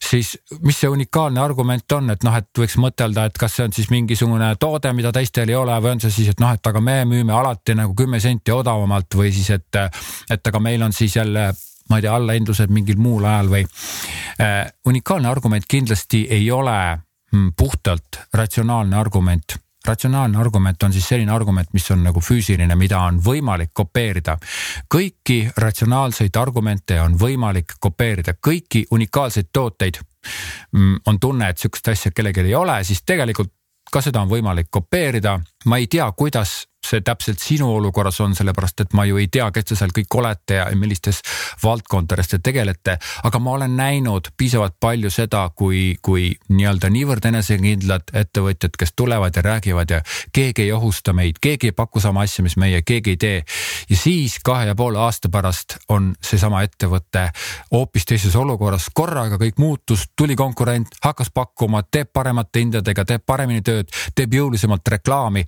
siis 0.10 0.36
mis 0.62 0.78
see 0.78 0.90
unikaalne 0.90 1.42
argument 1.42 1.98
on, 1.98 2.12
et 2.14 2.24
noh, 2.24 2.38
et 2.38 2.62
võiks 2.62 2.78
mõtelda, 2.82 3.26
et 3.26 3.38
kas 3.38 3.58
see 3.58 3.66
on 3.66 3.74
siis 3.74 3.90
mingisugune 3.90 4.54
toode, 4.60 4.94
mida 4.94 5.12
teistel 5.12 5.50
ei 5.50 5.58
ole 5.58 5.80
või 5.82 5.96
on 5.96 6.04
see 6.04 6.14
siis, 6.14 6.30
et 6.36 6.44
noh, 6.44 6.54
et 6.54 6.70
aga 6.70 6.82
me 6.82 7.00
müüme 7.10 7.34
alati 7.34 7.76
nagu 7.76 7.98
kümme 7.98 8.22
senti 8.22 8.54
odavamalt 8.54 9.18
või 9.18 9.34
siis, 9.34 9.50
et, 9.58 9.82
et 10.30 10.54
aga 10.54 10.62
meil 10.62 10.86
on 10.86 10.94
siis 10.94 11.18
jälle 11.18 11.50
ma 11.90 11.98
ei 11.98 12.04
tea, 12.04 12.14
allahindlused 12.14 12.72
mingil 12.74 12.98
muul 13.00 13.26
ajal 13.26 13.50
või 13.52 13.66
äh,. 14.44 14.68
unikaalne 14.86 15.30
argument 15.32 15.66
kindlasti 15.66 16.26
ei 16.30 16.52
ole 16.52 17.07
puhtalt 17.58 18.20
ratsionaalne 18.34 18.96
argument 18.96 19.58
ratsionaalne 19.88 20.38
argument 20.38 20.84
on 20.84 20.94
siis 20.94 21.08
selline 21.08 21.32
argument, 21.32 21.70
mis 21.74 21.92
on 21.92 22.04
nagu 22.04 22.22
füüsiline, 22.22 22.76
mida 22.76 23.00
on 23.00 23.22
võimalik 23.24 23.72
kopeerida. 23.74 24.38
kõiki 24.96 25.52
ratsionaalseid 25.58 26.36
argumente 26.36 27.02
on 27.02 27.16
võimalik 27.20 27.78
kopeerida, 27.80 28.34
kõiki 28.48 28.86
unikaalseid 28.92 29.50
tooteid. 29.54 30.00
Mm, 30.72 31.00
on 31.06 31.20
tunne, 31.20 31.50
et 31.50 31.58
sihukest 31.58 31.88
asja 31.88 32.12
kellelgi 32.12 32.40
ei 32.40 32.56
ole, 32.56 32.84
siis 32.84 33.04
tegelikult 33.04 33.54
ka 33.92 34.02
seda 34.02 34.22
on 34.22 34.30
võimalik 34.30 34.68
kopeerida. 34.72 35.40
ma 35.66 35.78
ei 35.78 35.88
tea, 35.88 36.12
kuidas 36.12 36.67
see 36.86 37.02
täpselt 37.02 37.40
sinu 37.40 37.68
olukorras 37.76 38.20
on, 38.24 38.36
sellepärast 38.36 38.82
et 38.86 38.94
ma 38.96 39.06
ju 39.06 39.18
ei 39.20 39.28
tea, 39.32 39.50
kes 39.52 39.66
te 39.70 39.76
seal 39.76 39.92
kõik 39.96 40.18
olete 40.20 40.60
ja 40.60 40.68
millistes 40.76 41.20
valdkondades 41.64 42.32
te 42.32 42.40
tegelete. 42.44 42.98
aga 43.24 43.40
ma 43.40 43.52
olen 43.52 43.76
näinud 43.78 44.30
piisavalt 44.38 44.78
palju 44.80 45.10
seda, 45.12 45.50
kui, 45.56 45.98
kui 46.02 46.30
nii-öelda 46.50 46.90
niivõrd 46.94 47.26
enesekindlad 47.26 48.14
ettevõtjad, 48.14 48.78
kes 48.80 48.94
tulevad 48.96 49.36
ja 49.36 49.42
räägivad 49.42 49.92
ja 49.92 50.02
keegi 50.34 50.68
ei 50.68 50.72
ohusta 50.72 51.14
meid, 51.14 51.42
keegi 51.42 51.72
ei 51.72 51.76
paku 51.76 52.00
sama 52.00 52.24
asja, 52.24 52.44
mis 52.44 52.58
meie, 52.58 52.82
keegi 52.82 53.16
ei 53.16 53.18
tee. 53.18 53.44
ja 53.90 53.98
siis 53.98 54.40
kahe 54.44 54.68
ja 54.68 54.76
poole 54.76 55.00
aasta 55.00 55.30
pärast 55.30 55.78
on 55.90 56.14
seesama 56.22 56.64
ettevõte 56.64 57.30
hoopis 57.72 58.06
teises 58.06 58.36
olukorras, 58.36 58.90
korraga 58.94 59.38
kõik 59.38 59.60
muutus, 59.60 60.08
tuli 60.16 60.36
konkurent, 60.36 60.96
hakkas 61.04 61.32
pakkuma, 61.34 61.84
teeb 61.84 62.14
paremate 62.14 62.64
hindadega, 62.64 63.06
teeb 63.06 63.26
paremini 63.26 63.62
tööd, 63.62 63.92
teeb 64.16 64.34
jõulisemalt 64.34 64.88
reklaami 64.88 65.46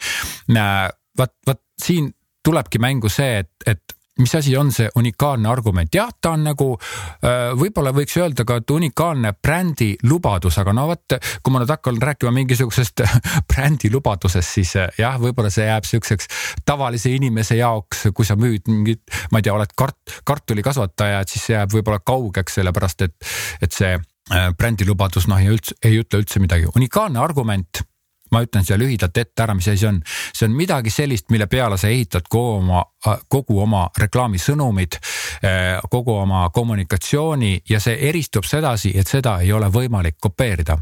vaat, 1.19 1.35
vaat 1.47 1.63
siin 1.79 2.11
tulebki 2.45 2.79
mängu 2.81 3.11
see, 3.11 3.39
et, 3.43 3.51
et 3.67 3.99
mis 4.19 4.35
asi 4.35 4.55
on 4.57 4.71
see 4.71 4.89
unikaalne 4.99 5.47
argument, 5.49 5.93
jah, 5.95 6.09
ta 6.21 6.33
on 6.35 6.43
nagu 6.49 6.67
äh, 6.75 7.51
võib-olla 7.57 7.93
võiks 7.95 8.17
öelda 8.19 8.45
ka, 8.47 8.59
et 8.59 8.73
unikaalne 8.75 9.31
brändi 9.41 9.93
lubadus, 10.09 10.59
aga 10.61 10.73
no 10.75 10.88
vot, 10.91 11.17
kui 11.43 11.53
ma 11.53 11.61
nüüd 11.61 11.71
hakkan 11.71 11.99
rääkima 12.03 12.33
mingisugusest 12.35 13.05
brändi 13.51 13.91
lubadusest, 13.93 14.55
siis 14.59 14.75
äh, 14.79 14.91
jah, 14.99 15.15
võib-olla 15.21 15.51
see 15.53 15.69
jääb 15.69 15.88
siukseks 15.88 16.29
tavalise 16.67 17.13
inimese 17.15 17.59
jaoks, 17.59 18.09
kui 18.15 18.27
sa 18.27 18.38
müüd 18.39 18.67
mingit, 18.71 19.05
ma 19.31 19.39
ei 19.39 19.47
tea, 19.47 19.55
oled 19.55 19.75
kart-, 19.79 20.19
kartulikasvataja, 20.27 21.23
et 21.23 21.35
siis 21.35 21.49
see 21.49 21.55
jääb 21.55 21.75
võib-olla 21.77 22.03
kaugeks, 22.03 22.59
sellepärast 22.59 23.07
et, 23.07 23.15
et 23.63 23.75
see 23.75 23.93
äh, 23.95 24.49
brändi 24.57 24.88
lubadus 24.89 25.29
noh, 25.31 25.39
ei 25.39 25.53
üldse, 25.53 25.79
ei 25.85 26.01
ütle 26.03 26.23
üldse 26.25 26.43
midagi. 26.43 26.67
unikaalne 26.75 27.23
argument 27.23 27.85
ma 28.31 28.41
ütlen 28.45 28.65
siia 28.65 28.77
lühidalt 28.79 29.17
ette 29.17 29.43
ära, 29.43 29.55
mis 29.55 29.67
asi 29.67 29.83
see 29.83 29.89
on. 29.89 30.01
see 30.33 30.48
on 30.48 30.55
midagi 30.57 30.93
sellist, 30.93 31.29
mille 31.29 31.48
peale 31.48 31.77
sa 31.77 31.88
ehitad 31.88 32.27
kogu 32.29 32.59
oma, 32.59 32.83
kogu 33.27 33.62
oma 33.62 33.88
reklaamisõnumid, 33.98 35.00
eh, 35.43 35.79
kogu 35.89 36.15
oma 36.17 36.50
kommunikatsiooni 36.53 37.62
ja 37.69 37.79
see 37.79 37.98
eristub 38.09 38.48
sedasi, 38.48 38.93
et 38.98 39.07
seda 39.07 39.39
ei 39.39 39.53
ole 39.53 39.71
võimalik 39.74 40.19
kopeerida 40.21 40.77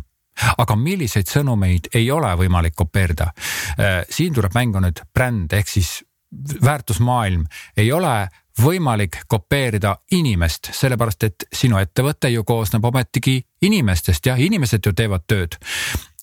aga 0.58 0.75
milliseid 0.77 1.30
sõnumeid 1.32 1.88
ei 1.98 2.12
ole 2.12 2.30
võimalik 2.38 2.75
kopeerida? 2.77 3.32
Eh, 3.77 4.04
siin 4.10 4.34
tuleb 4.34 4.54
mängu 4.54 4.82
nüüd 4.84 5.01
bränd 5.13 5.54
ehk 5.54 5.70
siis 5.70 6.04
väärtusmaailm 6.63 7.46
ei 7.77 7.92
ole 7.92 8.27
võimalik 8.62 9.20
kopeerida 9.27 9.96
inimest, 10.12 10.72
sellepärast 10.74 11.24
et 11.24 11.48
sinu 11.54 11.77
ettevõte 11.77 12.30
ju 12.34 12.44
koosneb 12.44 12.86
ometigi 12.86 13.39
inimestest, 13.62 14.25
jah, 14.25 14.39
inimesed 14.39 14.86
ju 14.86 14.94
teevad 14.98 15.27
tööd 15.27 15.60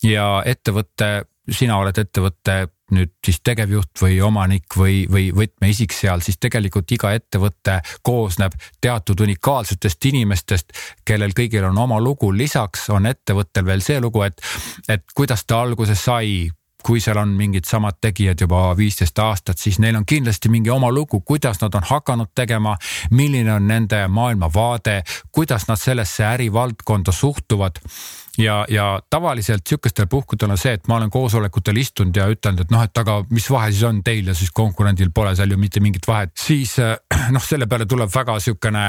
ja 0.04 0.42
ettevõtte, 0.46 1.24
sina 1.50 1.78
oled 1.80 1.98
ettevõtte 1.98 2.56
nüüd 2.94 3.14
siis 3.24 3.40
tegevjuht 3.44 4.00
või 4.02 4.18
omanik 4.22 4.76
või, 4.76 5.04
või 5.10 5.30
võtmeisik 5.34 5.92
seal, 5.96 6.20
siis 6.24 6.36
tegelikult 6.40 6.90
iga 6.92 7.14
ettevõte 7.16 7.78
koosneb 8.04 8.56
teatud 8.80 9.20
unikaalsetest 9.24 10.10
inimestest, 10.10 10.74
kellel 11.04 11.32
kõigil 11.36 11.64
on 11.70 11.78
oma 11.78 12.00
lugu. 12.00 12.32
lisaks 12.32 12.90
on 12.90 13.06
ettevõttel 13.06 13.64
veel 13.64 13.82
see 13.82 14.00
lugu, 14.00 14.22
et, 14.22 14.40
et 14.88 15.04
kuidas 15.14 15.44
ta 15.44 15.62
alguse 15.62 15.94
sai 15.94 16.50
kui 16.84 17.00
seal 17.00 17.18
on 17.20 17.34
mingid 17.38 17.64
samad 17.68 17.98
tegijad 18.00 18.44
juba 18.44 18.66
viisteist 18.76 19.18
aastat, 19.18 19.58
siis 19.58 19.78
neil 19.82 19.96
on 19.96 20.06
kindlasti 20.06 20.52
mingi 20.52 20.70
oma 20.70 20.92
lugu, 20.92 21.20
kuidas 21.20 21.60
nad 21.62 21.74
on 21.74 21.86
hakanud 21.88 22.32
tegema, 22.34 22.76
milline 23.10 23.52
on 23.54 23.66
nende 23.68 24.04
maailmavaade, 24.08 25.02
kuidas 25.32 25.68
nad 25.68 25.80
sellesse 25.80 26.24
ärivaldkonda 26.24 27.12
suhtuvad 27.12 27.80
ja, 28.38 28.64
ja 28.68 29.00
tavaliselt 29.10 29.66
sihukestel 29.66 30.06
puhkudel 30.06 30.50
on 30.50 30.58
see, 30.58 30.74
et 30.74 30.88
ma 30.88 30.96
olen 30.96 31.10
koosolekutel 31.10 31.76
istunud 31.76 32.16
ja 32.16 32.26
ütelnud, 32.30 32.64
et 32.64 32.72
noh, 32.74 32.82
et 32.82 32.98
aga 32.98 33.18
mis 33.30 33.46
vahe 33.50 33.70
siis 33.72 33.84
on 33.88 34.02
teil 34.04 34.28
ja 34.30 34.34
siis 34.34 34.50
konkurendil 34.54 35.10
pole 35.14 35.34
seal 35.36 35.54
ju 35.54 35.58
mitte 35.60 35.80
mingit 35.84 36.06
vahet, 36.08 36.34
siis 36.38 36.76
äh, 36.82 36.96
noh, 37.34 37.44
selle 37.44 37.68
peale 37.70 37.86
tuleb 37.86 38.10
väga 38.14 38.38
sihukene 38.40 38.84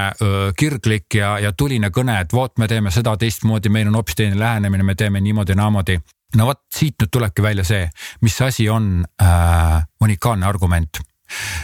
kirglik 0.57 1.19
ja, 1.19 1.35
ja 1.39 1.53
tuline 1.53 1.91
kõne, 1.93 2.19
et 2.21 2.33
vot, 2.33 2.53
me 2.59 2.67
teeme 2.67 2.91
seda 2.91 3.15
teistmoodi, 3.17 3.69
meil 3.69 3.89
on 3.91 3.99
hoopis 3.99 4.17
teine 4.17 4.39
lähenemine, 4.39 4.83
me 4.83 4.95
teeme 4.95 5.21
niimoodi-naamoodi. 5.23 5.99
No 6.35 6.49
vot, 6.49 6.61
siit 6.73 6.99
nüüd 7.01 7.11
tulebki 7.11 7.43
välja 7.45 7.65
see, 7.67 7.89
mis 8.21 8.37
asi 8.41 8.69
on 8.69 9.05
äh, 9.21 9.83
unikaalne 10.01 10.47
argument. 10.47 11.01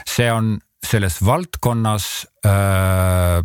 see 0.09 0.31
on 0.31 0.57
selles 0.85 1.19
valdkonnas 1.25 2.27
äh, 2.45 3.43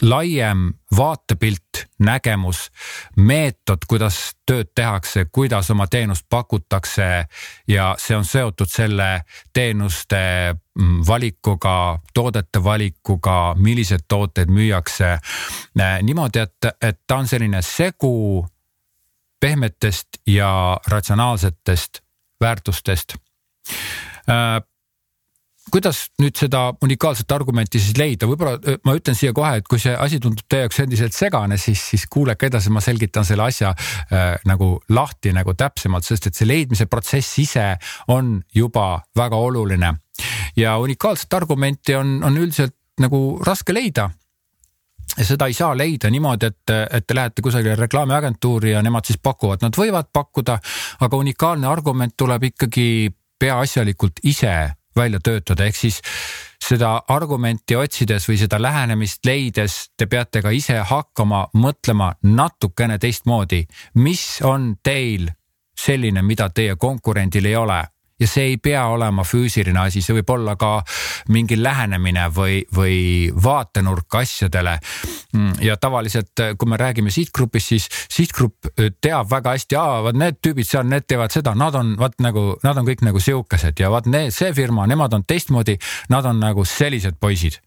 laiem 0.00 0.72
vaatepilt, 0.96 1.86
nägemus, 1.98 2.70
meetod, 3.16 3.84
kuidas 3.88 4.18
tööd 4.46 4.72
tehakse, 4.74 5.24
kuidas 5.32 5.70
oma 5.70 5.86
teenust 5.86 6.26
pakutakse 6.30 7.26
ja 7.68 7.94
see 7.98 8.16
on 8.16 8.24
seotud 8.24 8.70
selle 8.70 9.22
teenuste 9.52 10.20
mm, 10.78 11.02
valikuga, 11.06 11.98
toodete 12.14 12.64
valikuga, 12.64 13.54
milliseid 13.56 14.04
tooteid 14.08 14.52
müüakse. 14.52 15.18
niimoodi, 16.02 16.38
et, 16.38 16.72
et 16.82 17.00
ta 17.06 17.16
on 17.16 17.28
selline 17.28 17.62
segu 17.62 18.44
pehmetest 19.42 20.22
ja 20.26 20.78
ratsionaalsetest 20.88 22.02
väärtustest. 22.40 23.16
Kuidas 25.72 25.98
nüüd 26.20 26.36
seda 26.36 26.60
unikaalset 26.82 27.30
argumenti 27.32 27.80
siis 27.80 27.94
leida, 27.96 28.26
võib-olla 28.26 28.76
ma 28.84 28.96
ütlen 28.98 29.16
siia 29.16 29.32
kohe, 29.34 29.60
et 29.60 29.68
kui 29.70 29.78
see 29.80 29.94
asi 29.94 30.18
tundub 30.20 30.44
teie 30.50 30.66
jaoks 30.66 30.80
endiselt 30.82 31.14
segane, 31.14 31.56
siis, 31.58 31.84
siis 31.92 32.04
kuulake 32.10 32.50
edasi, 32.50 32.70
ma 32.74 32.82
selgitan 32.82 33.24
selle 33.24 33.46
asja 33.46 33.70
äh, 33.70 34.34
nagu 34.50 34.74
lahti 34.92 35.32
nagu 35.32 35.54
täpsemalt, 35.54 36.04
sest 36.04 36.28
et 36.28 36.38
see 36.38 36.50
leidmise 36.50 36.88
protsess 36.90 37.38
ise 37.40 37.68
on 38.10 38.34
juba 38.54 38.88
väga 39.16 39.38
oluline. 39.38 39.94
ja 40.56 40.76
unikaalset 40.82 41.32
argumenti 41.34 41.94
on, 41.94 42.18
on 42.26 42.36
üldiselt 42.42 42.76
nagu 43.00 43.22
raske 43.46 43.72
leida 43.72 44.10
seda 45.12 45.46
ei 45.46 45.54
saa 45.54 45.76
leida 45.76 46.10
niimoodi, 46.10 46.46
et, 46.46 46.74
et 46.90 47.06
te 47.06 47.14
lähete 47.14 47.42
kusagile 47.42 47.76
reklaamiagentuuri 47.76 48.72
ja 48.72 48.82
nemad 48.82 49.06
siis 49.06 49.20
pakuvad, 49.22 49.62
nad 49.62 49.76
võivad 49.76 50.08
pakkuda, 50.12 50.58
aga 51.00 51.16
unikaalne 51.16 51.68
argument 51.68 52.14
tuleb 52.16 52.48
ikkagi 52.52 53.10
peaasjalikult 53.38 54.22
ise 54.22 54.54
välja 54.96 55.20
töötada, 55.24 55.66
ehk 55.66 55.76
siis 55.76 56.00
seda 56.62 56.94
argumenti 57.08 57.76
otsides 57.76 58.28
või 58.28 58.38
seda 58.40 58.60
lähenemist 58.62 59.24
leides 59.26 59.78
te 59.96 60.06
peate 60.06 60.42
ka 60.42 60.52
ise 60.54 60.78
hakkama 60.88 61.46
mõtlema 61.58 62.12
natukene 62.22 62.98
teistmoodi, 63.02 63.64
mis 63.94 64.40
on 64.44 64.74
teil 64.82 65.30
selline, 65.82 66.22
mida 66.22 66.50
teie 66.54 66.76
konkurendil 66.76 67.48
ei 67.48 67.56
ole 67.56 67.80
ja 68.22 68.28
see 68.30 68.52
ei 68.52 68.58
pea 68.62 68.84
olema 68.92 69.24
füüsiline 69.26 69.80
asi, 69.82 70.02
see 70.04 70.16
võib 70.20 70.30
olla 70.34 70.54
ka 70.60 70.72
mingi 71.34 71.58
lähenemine 71.58 72.28
või, 72.34 72.60
või 72.74 72.96
vaatenurk 73.34 74.20
asjadele. 74.22 74.78
Ja 75.64 75.76
tavaliselt, 75.80 76.38
kui 76.58 76.68
me 76.68 76.78
räägime 76.80 77.12
sihtgrupist, 77.14 77.72
siis 77.72 77.88
sihtgrupp 78.12 78.70
teab 79.00 79.30
väga 79.30 79.56
hästi, 79.56 79.78
vaat 80.06 80.18
need 80.18 80.40
tüübid 80.44 80.68
seal, 80.68 80.86
need 80.88 81.06
teevad 81.08 81.34
seda, 81.34 81.56
nad 81.58 81.76
on 81.78 81.94
vaat 82.00 82.18
nagu, 82.24 82.52
nad 82.64 82.78
on 82.78 82.88
kõik 82.88 83.04
nagu 83.06 83.22
sihukesed 83.22 83.80
ja 83.82 83.90
vaat 83.92 84.08
need, 84.12 84.32
see 84.34 84.52
firma, 84.56 84.86
nemad 84.90 85.14
on 85.16 85.26
teistmoodi, 85.28 85.78
nad 86.12 86.26
on 86.28 86.42
nagu 86.42 86.66
sellised 86.68 87.18
poisid. 87.20 87.60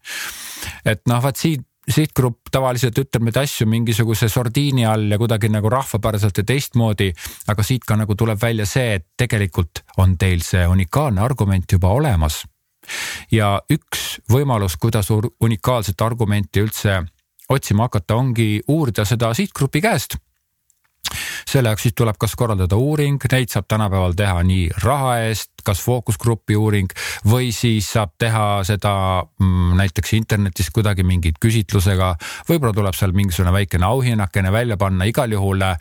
et 0.84 1.02
noh, 1.10 1.20
vaat 1.22 1.36
siit 1.36 1.66
sihtgrupp 1.90 2.50
tavaliselt 2.52 2.98
ütleb 2.98 3.28
neid 3.28 3.38
asju 3.40 3.66
mingisuguse 3.70 4.28
sordiini 4.28 4.86
all 4.86 5.10
ja 5.12 5.18
kuidagi 5.18 5.50
nagu 5.52 5.70
rahvapäraselt 5.70 6.38
ja 6.38 6.44
teistmoodi. 6.44 7.12
aga 7.48 7.62
siit 7.62 7.84
ka 7.86 7.96
nagu 7.96 8.14
tuleb 8.14 8.40
välja 8.42 8.66
see, 8.66 8.94
et 8.94 9.06
tegelikult 9.16 9.84
on 9.98 10.16
teil 10.18 10.42
see 10.42 10.66
unikaalne 10.66 11.20
argument 11.20 11.72
juba 11.72 11.88
olemas. 11.88 12.44
ja 13.30 13.60
üks 13.70 14.20
võimalus, 14.30 14.76
kuidas 14.76 15.10
unikaalset 15.40 16.00
argumenti 16.00 16.60
üldse 16.60 17.02
otsima 17.48 17.86
hakata, 17.86 18.14
ongi 18.14 18.62
uurida 18.68 19.04
seda 19.04 19.34
sihtgrupi 19.34 19.80
käest 19.80 20.18
selle 21.48 21.70
jaoks 21.72 21.86
siis 21.86 21.94
tuleb 21.96 22.18
kas 22.18 22.34
korraldada 22.36 22.76
uuring, 22.76 23.20
neid 23.32 23.52
saab 23.52 23.68
tänapäeval 23.68 24.16
teha 24.18 24.42
nii 24.46 24.68
raha 24.82 25.16
eest, 25.26 25.52
kas 25.64 25.80
fookusgrupi 25.84 26.56
uuring 26.56 26.90
või 27.28 27.52
siis 27.54 27.88
saab 27.92 28.14
teha 28.18 28.46
seda 28.66 28.92
mm, 29.40 29.76
näiteks 29.80 30.12
internetis 30.18 30.70
kuidagi 30.74 31.06
mingi 31.06 31.32
küsitlusega. 31.40 32.14
võib-olla 32.48 32.74
tuleb 32.76 32.94
seal 32.94 33.16
mingisugune 33.16 33.52
väikene 33.52 33.86
auhinnakene 33.86 34.52
välja 34.52 34.76
panna, 34.76 35.04
igal 35.04 35.32
juhul 35.32 35.62
äh, 35.62 35.78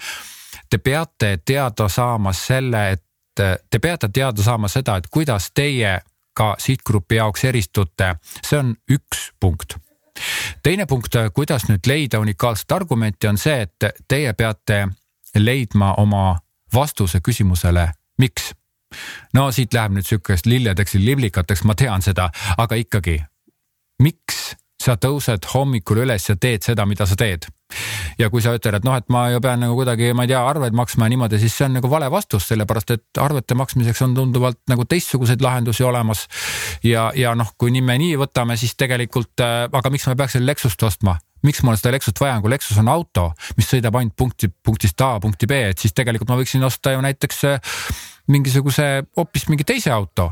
te 0.70 0.78
peate 0.78 1.38
teada 1.46 1.90
saama 1.90 2.34
selle, 2.34 2.90
et 2.92 3.40
äh, 3.40 3.58
te 3.70 3.80
peate 3.80 4.10
teada 4.10 4.44
saama 4.44 4.68
seda, 4.68 4.98
et 4.98 5.08
kuidas 5.12 5.52
teie 5.54 6.00
ka 6.36 6.56
sihtgrupi 6.60 7.16
jaoks 7.16 7.46
eristute, 7.48 8.16
see 8.44 8.60
on 8.60 8.76
üks 8.92 9.32
punkt 9.40 9.78
teine 10.64 10.86
punkt, 10.86 11.16
äh, 11.16 11.30
kuidas 11.34 11.68
nüüd 11.70 11.88
leida 11.88 12.20
unikaalset 12.20 12.72
argumenti, 12.72 13.28
on 13.28 13.38
see, 13.38 13.66
et 13.68 14.04
teie 14.08 14.34
peate 14.34 14.86
leidma 15.40 15.94
oma 16.02 16.36
vastuse 16.74 17.22
küsimusele, 17.24 17.90
miks. 18.22 18.54
no 19.34 19.50
siit 19.52 19.74
läheb 19.74 19.98
nüüd 19.98 20.08
sihukest 20.08 20.46
lilledeks 20.46 20.96
ja 20.96 21.02
liblikateks, 21.04 21.64
ma 21.64 21.76
tean 21.76 22.02
seda, 22.06 22.30
aga 22.58 22.78
ikkagi, 22.80 23.20
miks 24.04 24.56
sa 24.82 24.96
tõused 25.02 25.48
hommikul 25.54 26.04
üles 26.04 26.30
ja 26.30 26.36
teed 26.36 26.64
seda, 26.66 26.86
mida 26.86 27.08
sa 27.10 27.18
teed? 27.20 27.48
ja 28.20 28.30
kui 28.30 28.44
sa 28.44 28.54
ütled, 28.56 28.78
et 28.78 28.86
noh, 28.86 28.96
et 28.96 29.08
ma 29.12 29.26
ju 29.34 29.40
pean 29.44 29.60
nagu 29.60 29.76
kuidagi, 29.76 30.12
ma 30.16 30.24
ei 30.24 30.30
tea, 30.32 30.40
arveid 30.48 30.76
maksma 30.78 31.08
ja 31.08 31.14
niimoodi, 31.16 31.40
siis 31.42 31.56
see 31.58 31.66
on 31.68 31.74
nagu 31.80 31.90
vale 31.92 32.08
vastus, 32.14 32.46
sellepärast 32.52 32.94
et 32.94 33.20
arvete 33.20 33.58
maksmiseks 33.58 34.04
on 34.06 34.14
tunduvalt 34.16 34.62
nagu 34.72 34.86
teistsuguseid 34.88 35.42
lahendusi 35.44 35.84
olemas. 35.84 36.28
ja, 36.84 37.10
ja 37.16 37.34
noh, 37.36 37.52
kui 37.58 37.74
nii 37.76 37.84
me 37.84 37.98
nii 38.00 38.20
võtame, 38.22 38.56
siis 38.62 38.78
tegelikult 38.78 39.44
äh,, 39.44 39.66
aga 39.72 39.92
miks 39.92 40.08
ma 40.08 40.16
peaks 40.16 40.38
selle 40.38 40.54
Lexust 40.54 40.84
ostma? 40.84 41.18
Miks 41.46 41.64
mul 41.66 41.78
seda 41.80 41.94
Lexust 41.96 42.22
vaja 42.22 42.38
on, 42.38 42.46
kui 42.46 42.54
Lexus 42.54 42.80
on 42.82 42.90
auto, 42.92 43.30
mis 43.58 43.70
sõidab 43.70 43.96
ainult 44.00 44.16
punkti, 44.18 44.50
punktist 44.50 45.02
A 45.06 45.16
punkti 45.24 45.50
B, 45.50 45.62
et 45.72 45.82
siis 45.82 45.94
tegelikult 45.96 46.32
ma 46.32 46.40
võiksin 46.40 46.66
osta 46.66 46.96
ju 46.96 47.04
näiteks 47.06 47.46
äh, 47.52 47.78
mingisuguse 48.32 49.06
hoopis 49.18 49.48
mingi 49.52 49.68
teise 49.68 49.94
auto 49.94 50.32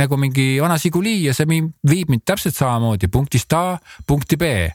nagu 0.00 0.16
mingi 0.16 0.54
vana 0.62 0.78
Žiguli 0.80 1.18
ja 1.26 1.34
see 1.36 1.48
viib 1.48 2.12
mind 2.12 2.24
täpselt 2.28 2.56
samamoodi 2.56 3.10
punktist 3.12 3.52
A 3.52 3.78
punkti 4.06 4.38
B. 4.40 4.70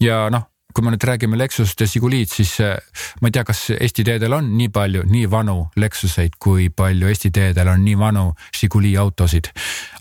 ja 0.00 0.26
noh, 0.32 0.48
kui 0.76 0.84
me 0.84 0.92
nüüd 0.92 1.04
räägime 1.08 1.38
Lexusest 1.40 1.80
ja 1.80 1.88
Žiguliid, 1.88 2.28
siis 2.28 2.58
äh, 2.60 2.76
ma 3.22 3.30
ei 3.30 3.36
tea, 3.36 3.44
kas 3.48 3.62
Eesti 3.78 4.04
teedel 4.04 4.36
on 4.36 4.50
nii 4.58 4.68
palju 4.72 5.06
nii 5.08 5.28
vanu 5.32 5.56
Lexuseid, 5.80 6.36
kui 6.42 6.68
palju 6.68 7.08
Eesti 7.08 7.32
teedel 7.32 7.72
on 7.72 7.84
nii 7.84 7.96
vanu 8.00 8.26
Žiguli 8.56 8.96
autosid. 9.00 9.52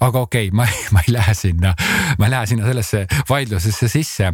aga 0.02 0.26
okei 0.28 0.50
okay,, 0.50 0.56
ma, 0.56 0.68
ma 0.96 1.06
ei 1.06 1.16
lähe 1.16 1.34
sinna, 1.34 1.76
ma 2.20 2.28
ei 2.28 2.36
lähe 2.36 2.52
sinna 2.52 2.68
sellesse 2.68 3.06
vaidlusesse 3.30 3.88
sisse 3.92 4.34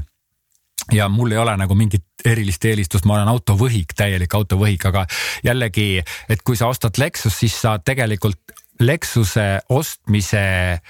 ja 0.92 1.10
mul 1.10 1.32
ei 1.32 1.38
ole 1.38 1.58
nagu 1.58 1.76
mingit 1.76 2.06
erilist 2.26 2.66
eelistust, 2.66 3.06
ma 3.06 3.20
olen 3.20 3.32
autovõhik, 3.32 3.94
täielik 3.98 4.34
autovõhik, 4.34 4.86
aga 4.90 5.06
jällegi, 5.44 6.04
et 6.30 6.42
kui 6.46 6.58
sa 6.58 6.70
ostad 6.72 6.98
Lexus, 7.02 7.38
siis 7.40 7.56
sa 7.62 7.78
tegelikult 7.80 8.40
Lexuse 8.82 9.60
ostmise, 9.70 10.42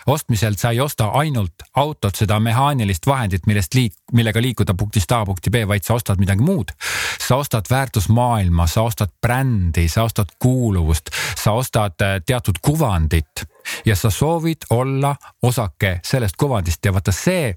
ostmiselt 0.07 0.59
sa 0.59 0.69
ei 0.71 0.79
osta 0.79 1.09
ainult 1.19 1.65
autot, 1.75 2.15
seda 2.15 2.37
mehaanilist 2.39 3.07
vahendit, 3.07 3.47
millest 3.49 3.75
liik-, 3.75 3.97
millega 4.15 4.41
liikuda 4.41 4.75
punktist 4.79 5.11
A 5.11 5.25
punkti 5.27 5.51
B, 5.51 5.65
vaid 5.67 5.83
sa 5.83 5.97
ostad 5.99 6.21
midagi 6.21 6.45
muud. 6.45 6.71
sa 7.19 7.35
ostad 7.35 7.67
väärtusmaailma, 7.69 8.67
sa 8.67 8.81
ostad 8.81 9.11
brändi, 9.21 9.89
sa 9.89 10.03
ostad 10.03 10.31
kuuluvust, 10.39 11.11
sa 11.35 11.51
ostad 11.51 12.01
äh, 12.01 12.21
teatud 12.25 12.59
kuvandit 12.61 13.43
ja 13.85 13.95
sa 13.95 14.09
soovid 14.09 14.65
olla 14.69 15.15
osake 15.41 15.99
sellest 16.03 16.35
kuvandist 16.37 16.85
ja 16.85 16.93
vaata 16.93 17.11
see 17.11 17.55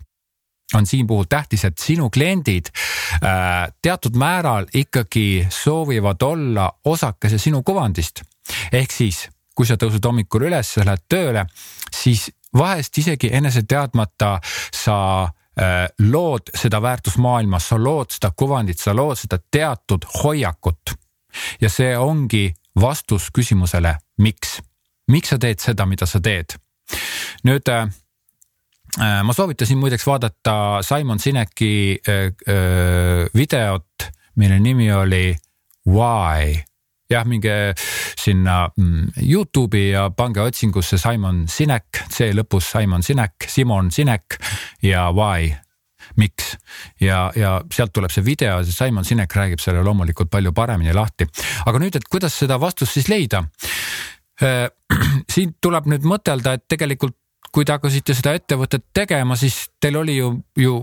on 0.74 0.86
siin 0.86 1.06
puhul 1.06 1.24
tähtis, 1.28 1.64
et 1.64 1.78
sinu 1.78 2.10
kliendid 2.10 2.70
äh, 2.72 3.68
teatud 3.82 4.16
määral 4.16 4.66
ikkagi 4.74 5.46
soovivad 5.50 6.22
olla 6.22 6.72
osakese 6.84 7.38
sinu 7.38 7.62
kuvandist. 7.62 8.22
ehk 8.72 8.90
siis 8.90 9.28
kui 9.54 9.66
sa 9.66 9.76
tõused 9.78 10.04
hommikul 10.04 10.48
üles, 10.48 10.72
sa 10.74 10.84
lähed 10.86 11.04
tööle, 11.08 11.46
siis 11.94 12.26
vahest 12.56 12.98
isegi 12.98 13.30
enese 13.32 13.62
teadmata 13.68 14.38
sa 14.74 14.96
äh, 15.22 15.86
lood 16.10 16.50
seda 16.54 16.82
väärtusmaailma, 16.82 17.58
sa 17.58 17.78
lood 17.78 18.14
seda 18.16 18.32
kuvandit, 18.36 18.78
sa 18.78 18.94
lood 18.96 19.18
seda 19.18 19.38
teatud 19.38 20.06
hoiakut. 20.22 20.94
ja 21.60 21.68
see 21.70 21.96
ongi 21.98 22.54
vastus 22.80 23.30
küsimusele, 23.34 23.96
miks, 24.18 24.60
miks 25.10 25.28
sa 25.28 25.38
teed 25.38 25.58
seda, 25.58 25.86
mida 25.86 26.06
sa 26.06 26.20
teed. 26.20 26.58
nüüd 27.44 27.68
äh 27.68 27.86
ma 28.98 29.32
soovitasin 29.34 29.78
muideks 29.78 30.06
vaadata 30.06 30.82
Simon 30.86 31.18
Sineki 31.18 31.98
äh, 32.08 32.26
äh, 32.48 33.26
videot, 33.34 34.10
mille 34.36 34.60
nimi 34.60 34.92
oli 34.92 35.34
Why 35.88 36.54
jah, 37.10 37.26
minge 37.26 37.74
sinna 38.20 38.68
mm, 38.76 39.08
Youtube'i 39.22 39.90
ja 39.90 40.08
pange 40.16 40.40
otsingusse 40.40 40.98
Simon 40.98 41.44
Sinek, 41.48 42.04
C 42.10 42.30
lõpus 42.34 42.70
Simon 42.72 43.02
Sinek, 43.02 43.48
Simon 43.48 43.90
Sinek 43.92 44.38
ja 44.82 45.08
why 45.12 45.52
miks 46.20 46.54
ja, 47.00 47.30
ja 47.36 47.56
sealt 47.72 47.92
tuleb 47.94 48.12
see 48.12 48.24
video, 48.24 48.60
Simon 48.64 49.04
Sinek 49.04 49.34
räägib 49.36 49.62
selle 49.62 49.82
loomulikult 49.84 50.30
palju 50.30 50.52
paremini 50.56 50.94
lahti. 50.94 51.26
aga 51.66 51.82
nüüd, 51.82 51.96
et 51.96 52.08
kuidas 52.10 52.36
seda 52.38 52.60
vastust 52.60 52.96
siis 52.96 53.10
leida? 53.12 53.44
Äh, 54.42 54.68
siin 55.34 55.56
tuleb 55.62 55.90
nüüd 55.90 56.06
mõtelda, 56.08 56.56
et 56.56 56.66
tegelikult 56.68 57.16
kui 57.52 57.64
te 57.64 57.74
hakkasite 57.76 58.14
seda 58.16 58.34
ettevõtet 58.38 58.86
tegema, 58.94 59.36
siis 59.36 59.68
teil 59.80 59.96
oli 60.00 60.16
ju, 60.16 60.30
ju 60.58 60.78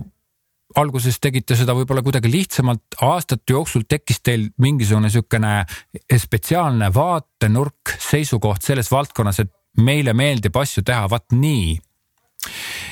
alguses 0.77 1.19
tegite 1.19 1.55
seda 1.59 1.75
võib-olla 1.75 2.03
kuidagi 2.05 2.31
lihtsamalt, 2.31 2.97
aastate 3.03 3.53
jooksul 3.53 3.85
tekkis 3.89 4.21
teil 4.24 4.47
mingisugune 4.61 5.09
niisugune 5.09 5.53
spetsiaalne 6.25 6.91
vaatenurk, 6.95 7.95
seisukoht 8.00 8.63
selles 8.67 8.91
valdkonnas, 8.91 9.41
et 9.43 9.51
meile 9.83 10.13
meeldib 10.17 10.55
asju 10.57 10.83
teha 10.87 11.07
vaat 11.11 11.35
nii. 11.35 11.79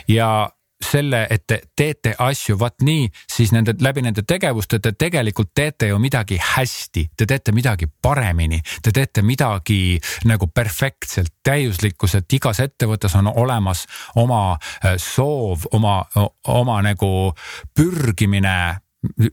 ja 0.08 0.50
selle, 0.84 1.28
et 1.30 1.44
te 1.48 1.60
teete 1.76 2.14
asju 2.20 2.58
vaat 2.60 2.82
nii, 2.86 3.10
siis 3.32 3.52
nende 3.52 3.74
läbi 3.82 4.04
nende 4.06 4.24
tegevuste 4.28 4.80
te 4.80 4.92
tegelikult 4.92 5.52
teete 5.56 5.90
ju 5.92 6.00
midagi 6.00 6.40
hästi, 6.42 7.06
te 7.18 7.28
teete 7.28 7.52
midagi 7.52 7.88
paremini, 8.02 8.62
te 8.82 8.92
teete 8.96 9.22
midagi 9.22 10.00
nagu 10.30 10.48
perfektselt, 10.48 11.36
täiuslikkus, 11.44 12.16
et 12.16 12.34
igas 12.34 12.62
ettevõttes 12.64 13.16
on 13.20 13.32
olemas 13.36 13.86
oma 14.16 14.54
äh, 14.56 14.96
soov, 14.98 15.68
oma, 15.72 16.02
oma 16.48 16.82
nagu 16.86 17.34
pürgimine 17.76 18.78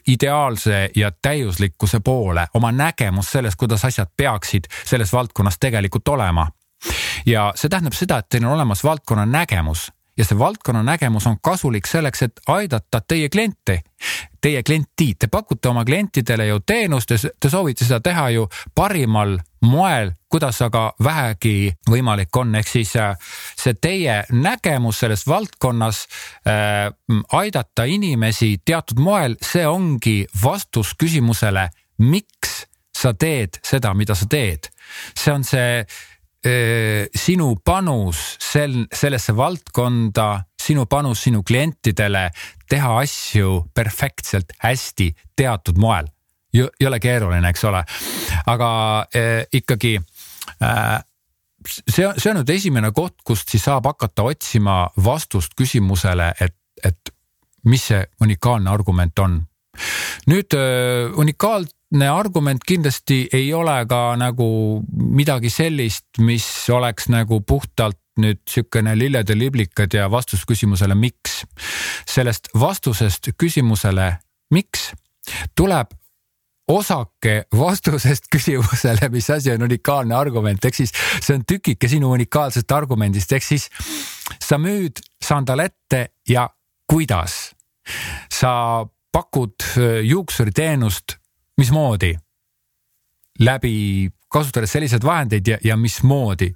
ideaalse 0.07 0.91
ja 0.97 1.11
täiuslikkuse 1.23 2.01
poole, 2.01 2.47
oma 2.55 2.73
nägemus 2.73 3.33
sellest, 3.33 3.59
kuidas 3.59 3.85
asjad 3.85 4.11
peaksid 4.17 4.71
selles 4.85 5.13
valdkonnas 5.13 5.59
tegelikult 5.59 6.09
olema. 6.09 6.47
Ja 7.27 7.51
see 7.57 7.71
tähendab 7.73 7.97
seda, 7.97 8.21
et 8.21 8.29
teil 8.31 8.45
on 8.45 8.53
olemas 8.55 8.85
valdkonna 8.85 9.25
nägemus 9.27 9.89
ja 10.16 10.24
see 10.24 10.38
valdkonna 10.38 10.83
nägemus 10.83 11.26
on 11.26 11.37
kasulik 11.42 11.87
selleks, 11.87 12.22
et 12.22 12.40
aidata 12.48 13.00
teie 13.09 13.29
kliente, 13.29 13.81
teie 14.40 14.62
klienti, 14.62 15.14
te 15.18 15.26
pakute 15.26 15.68
oma 15.68 15.85
klientidele 15.85 16.46
ju 16.46 16.61
teenust 16.66 17.11
ja 17.11 17.18
te 17.40 17.50
soovite 17.50 17.85
seda 17.85 18.00
teha 18.00 18.29
ju 18.31 18.46
parimal 18.74 19.37
moel, 19.66 20.12
kuidas 20.29 20.61
aga 20.62 20.92
vähegi 21.02 21.72
võimalik 21.90 22.37
on, 22.37 22.55
ehk 22.55 22.68
siis 22.68 22.94
äh, 22.96 23.16
see 23.59 23.74
teie 23.74 24.22
nägemus 24.33 25.00
selles 25.02 25.26
valdkonnas 25.29 26.07
äh, 26.46 26.88
aidata 27.33 27.85
inimesi 27.85 28.57
teatud 28.64 29.00
moel, 29.02 29.37
see 29.42 29.66
ongi 29.66 30.22
vastus 30.42 30.94
küsimusele, 30.98 31.68
miks 31.98 32.64
sa 32.96 33.12
teed 33.12 33.61
seda, 33.64 33.92
mida 33.94 34.14
sa 34.14 34.29
teed. 34.31 34.70
see 35.18 35.33
on 35.33 35.44
see 35.44 35.85
sinu 36.47 37.57
panus 37.65 38.21
sel, 38.43 38.85
sellesse 38.95 39.35
valdkonda, 39.37 40.27
sinu 40.67 40.87
panus 40.87 41.25
sinu 41.27 41.43
klientidele 41.47 42.29
teha 42.71 42.93
asju 43.01 43.67
perfektselt 43.75 44.55
hästi 44.63 45.13
teatud 45.37 45.79
moel. 45.79 46.07
ei 46.57 46.87
ole 46.87 47.01
keeruline, 47.01 47.49
eks 47.53 47.65
ole, 47.69 47.83
aga 48.49 48.69
äh, 49.13 49.43
ikkagi 49.53 49.99
äh, 50.63 51.03
see, 51.69 52.07
see 52.17 52.31
on 52.31 52.41
nüüd 52.41 52.53
esimene 52.55 52.93
koht, 52.97 53.19
kust 53.27 53.53
siis 53.53 53.67
saab 53.67 53.91
hakata 53.91 54.25
otsima 54.31 54.87
vastust 55.05 55.53
küsimusele, 55.59 56.31
et, 56.41 56.57
et 56.85 57.13
mis 57.69 57.85
see 57.91 58.01
unikaalne 58.25 58.73
argument 58.73 59.19
on. 59.19 59.43
nüüd 60.31 60.57
äh, 60.57 61.13
unikaal, 61.21 61.69
argument 62.11 62.64
kindlasti 62.66 63.29
ei 63.33 63.53
ole 63.55 63.87
ka 63.88 64.16
nagu 64.18 64.83
midagi 64.90 65.51
sellist, 65.51 66.18
mis 66.18 66.46
oleks 66.70 67.09
nagu 67.09 67.40
puhtalt 67.40 67.99
nüüd 68.16 68.40
niisugune 68.46 68.94
lilled 68.96 69.29
ja 69.29 69.37
liblikad 69.37 69.92
ja 69.92 70.11
vastus 70.11 70.44
küsimusele, 70.49 70.94
miks. 70.94 71.44
sellest 72.09 72.49
vastusest 72.55 73.29
küsimusele, 73.38 74.16
miks, 74.51 74.92
tuleb 75.55 75.92
osake 76.68 77.44
vastusest 77.53 78.31
küsimusele, 78.33 79.09
mis 79.11 79.31
asi 79.31 79.53
on 79.53 79.62
unikaalne 79.62 80.14
argument, 80.14 80.64
ehk 80.64 80.75
siis 80.75 80.94
see 81.20 81.37
on 81.37 81.44
tükike 81.46 81.88
sinu 81.88 82.11
unikaalsest 82.16 82.72
argumendist, 82.72 83.33
ehk 83.33 83.44
siis 83.44 83.68
sa 84.42 84.59
müüd 84.59 85.03
sandalette 85.22 86.09
ja 86.29 86.49
kuidas? 86.88 87.53
Sa 88.33 88.87
pakud 89.12 89.62
äh, 89.77 90.01
juuksuriteenust 90.09 91.18
mismoodi? 91.57 92.14
läbi, 93.38 94.09
kasutades 94.33 94.73
selliseid 94.73 95.05
vahendeid 95.05 95.47
ja, 95.47 95.59
ja 95.64 95.77
mismoodi? 95.77 96.53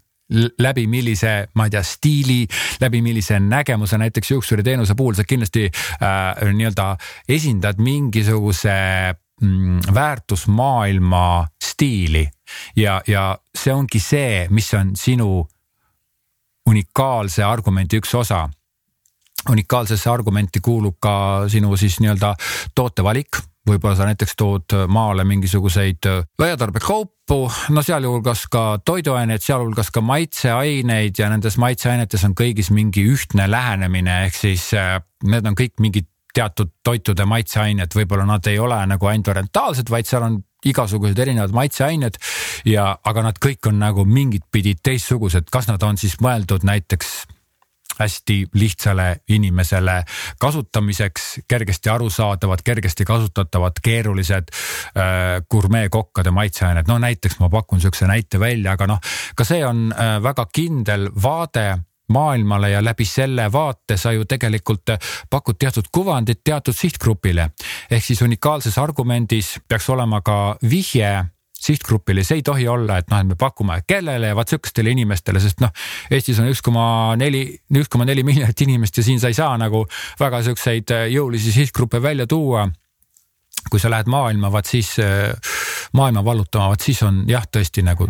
läbi 0.58 0.86
millise, 0.86 1.48
ma 1.54 1.64
ei 1.66 1.72
tea, 1.74 1.82
stiili, 1.82 2.44
läbi 2.80 3.00
millise 3.02 3.40
nägemuse, 3.42 3.98
näiteks 3.98 4.30
juuksuriteenuse 4.30 4.94
puhul 4.94 5.16
sa 5.18 5.24
kindlasti 5.26 5.64
äh, 5.66 6.52
nii-öelda 6.54 6.92
esindad 7.28 7.82
mingisuguse 7.82 8.70
mm, 9.42 9.80
väärtusmaailma 9.94 11.46
stiili 11.64 12.28
ja, 12.76 13.00
ja 13.06 13.38
see 13.58 13.74
ongi 13.74 13.98
see, 14.00 14.46
mis 14.50 14.70
on 14.74 14.94
sinu 14.96 15.48
unikaalse 16.70 17.44
argumendi 17.44 17.98
üks 17.98 18.14
osa 18.14 18.44
unikaalsesse 19.50 20.10
argumenti 20.10 20.60
kuulub 20.62 21.00
ka 21.02 21.14
sinu 21.48 21.76
siis 21.76 21.98
nii-öelda 22.00 22.34
tootevalik 22.74 23.40
võib-olla 23.68 23.96
sa 23.98 24.06
näiteks 24.08 24.36
tood 24.38 24.76
maale 24.88 25.24
mingisuguseid 25.28 26.08
äh, 26.08 26.22
laiatarbekaupu, 26.40 27.40
no 27.74 27.82
sealhulgas 27.84 28.46
ka 28.52 28.64
toiduaineid, 28.84 29.42
sealhulgas 29.44 29.92
ka 29.94 30.02
maitseaineid 30.04 31.20
ja 31.20 31.28
nendes 31.32 31.58
maitseainetes 31.60 32.24
on 32.28 32.36
kõigis 32.38 32.72
mingi 32.74 33.04
ühtne 33.12 33.50
lähenemine, 33.50 34.24
ehk 34.28 34.38
siis 34.38 34.70
äh, 34.78 34.96
need 35.28 35.46
on 35.46 35.58
kõik 35.58 35.76
mingid 35.82 36.08
teatud 36.34 36.70
toitude 36.86 37.26
maitseained, 37.26 37.90
võib-olla 37.94 38.26
nad 38.28 38.46
ei 38.46 38.58
ole 38.62 38.78
nagu 38.86 39.10
ainult 39.10 39.32
orientaalsed, 39.32 39.90
vaid 39.90 40.06
seal 40.06 40.24
on 40.26 40.38
igasugused 40.64 41.18
erinevad 41.18 41.54
maitseained. 41.56 42.18
Ja, 42.68 42.92
aga 43.04 43.24
nad 43.30 43.40
kõik 43.42 43.66
on 43.70 43.80
nagu 43.80 44.04
mingit 44.06 44.46
pidi 44.52 44.76
teistsugused, 44.76 45.48
kas 45.50 45.70
nad 45.70 45.82
on 45.82 45.98
siis 46.00 46.18
mõeldud 46.22 46.66
näiteks 46.68 47.14
hästi 48.00 48.38
lihtsale 48.54 49.20
inimesele 49.28 50.02
kasutamiseks, 50.40 51.40
kergesti 51.48 51.92
arusaadavad, 51.92 52.64
kergesti 52.64 53.04
kasutatavad, 53.04 53.82
keerulised 53.82 54.50
äh, 54.50 55.42
gurmeekokkade 55.50 56.30
maitseained, 56.30 56.88
no 56.88 56.98
näiteks 56.98 57.38
ma 57.40 57.48
pakun 57.48 57.80
siukse 57.80 58.08
näite 58.10 58.40
välja, 58.40 58.72
aga 58.72 58.90
noh, 58.94 59.12
ka 59.36 59.44
see 59.44 59.62
on 59.66 59.90
äh, 59.92 60.16
väga 60.22 60.46
kindel 60.52 61.08
vaade 61.22 61.68
maailmale 62.10 62.70
ja 62.70 62.84
läbi 62.84 63.04
selle 63.04 63.52
vaate 63.52 63.96
sa 63.96 64.12
ju 64.12 64.24
tegelikult 64.24 64.96
pakud 65.30 65.58
teatud 65.58 65.90
kuvandit 65.92 66.40
teatud 66.44 66.74
sihtgrupile. 66.74 67.50
ehk 67.90 68.04
siis 68.04 68.22
unikaalses 68.22 68.78
argumendis 68.78 69.60
peaks 69.68 69.90
olema 69.90 70.20
ka 70.20 70.56
vihje 70.70 71.24
sihtgrupile, 71.60 72.24
see 72.24 72.40
ei 72.40 72.44
tohi 72.46 72.66
olla, 72.70 72.98
et 73.00 73.10
noh, 73.12 73.20
et 73.20 73.28
me 73.28 73.36
pakume 73.38 73.80
kellele 73.88 74.32
ja 74.32 74.36
vaat 74.38 74.52
sihukestele 74.52 74.92
inimestele, 74.94 75.42
sest 75.42 75.60
noh, 75.60 75.72
Eestis 76.10 76.40
on 76.40 76.48
üks 76.50 76.62
koma 76.64 76.84
neli, 77.20 77.44
üks 77.76 77.90
koma 77.92 78.06
neli 78.08 78.24
miljonit 78.26 78.64
inimest 78.64 79.00
ja 79.00 79.04
siin 79.06 79.20
sa 79.20 79.28
ei 79.30 79.36
saa 79.36 79.56
nagu 79.60 79.84
väga 80.20 80.42
siukseid 80.48 80.94
jõulisi 81.12 81.52
sihtgruppe 81.54 82.02
välja 82.02 82.26
tuua. 82.30 82.68
Kui 83.70 83.80
sa 83.82 83.90
lähed 83.92 84.08
maailma, 84.08 84.48
vaat 84.48 84.70
siis 84.70 84.94
maailma 85.92 86.22
vallutama, 86.24 86.70
vaat 86.72 86.80
siis 86.86 87.02
on 87.04 87.26
jah, 87.28 87.44
tõesti 87.44 87.84
nagu 87.84 88.08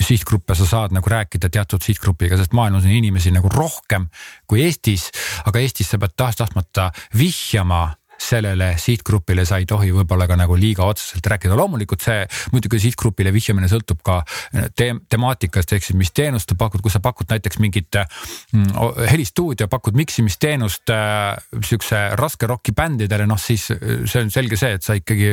sihtgruppe 0.00 0.54
sa 0.56 0.66
saad 0.68 0.94
nagu 0.96 1.10
rääkida 1.10 1.50
teatud 1.52 1.84
sihtgrupiga, 1.84 2.36
sest 2.36 2.56
maailmas 2.56 2.84
on 2.84 2.94
inimesi 2.96 3.32
nagu 3.34 3.50
rohkem 3.52 4.08
kui 4.48 4.64
Eestis, 4.64 5.08
aga 5.48 5.60
Eestis 5.60 5.92
sa 5.92 6.00
pead 6.00 6.16
tahes-tahtmata 6.16 6.90
vihjama 7.16 7.82
sellele 8.18 8.74
sihtgrupile 8.80 9.44
sa 9.46 9.58
ei 9.60 9.66
tohi 9.68 9.92
võib-olla 9.94 10.26
ka 10.28 10.36
nagu 10.38 10.56
liiga 10.58 10.86
otseselt 10.88 11.26
rääkida, 11.26 11.56
loomulikult 11.58 12.04
see 12.04 12.24
muidugi 12.52 12.80
sihtgrupile 12.86 13.32
vihjamine 13.34 13.68
sõltub 13.70 14.00
ka 14.06 14.20
eh, 14.52 14.68
te 14.76 14.88
temaatikast, 15.10 15.76
ehk 15.76 15.86
siis 15.86 15.98
mis 15.98 16.12
teenust 16.16 16.50
sa 16.50 16.58
pakud, 16.58 16.82
kui 16.84 16.92
sa 16.92 17.00
pakud 17.04 17.28
näiteks 17.30 17.60
mingit 17.62 17.98
mm, 18.00 19.06
helistuudio, 19.10 19.68
pakud 19.72 19.98
miksimisteenust 19.98 20.92
äh, 20.94 21.36
siukse 21.64 22.02
raske 22.18 22.48
roki 22.50 22.74
bändidele, 22.76 23.28
noh 23.28 23.40
siis 23.40 23.68
eh, 23.74 24.02
see 24.08 24.24
on 24.24 24.32
selge 24.32 24.58
see, 24.60 24.76
et 24.78 24.86
sa 24.86 24.96
ikkagi 24.98 25.30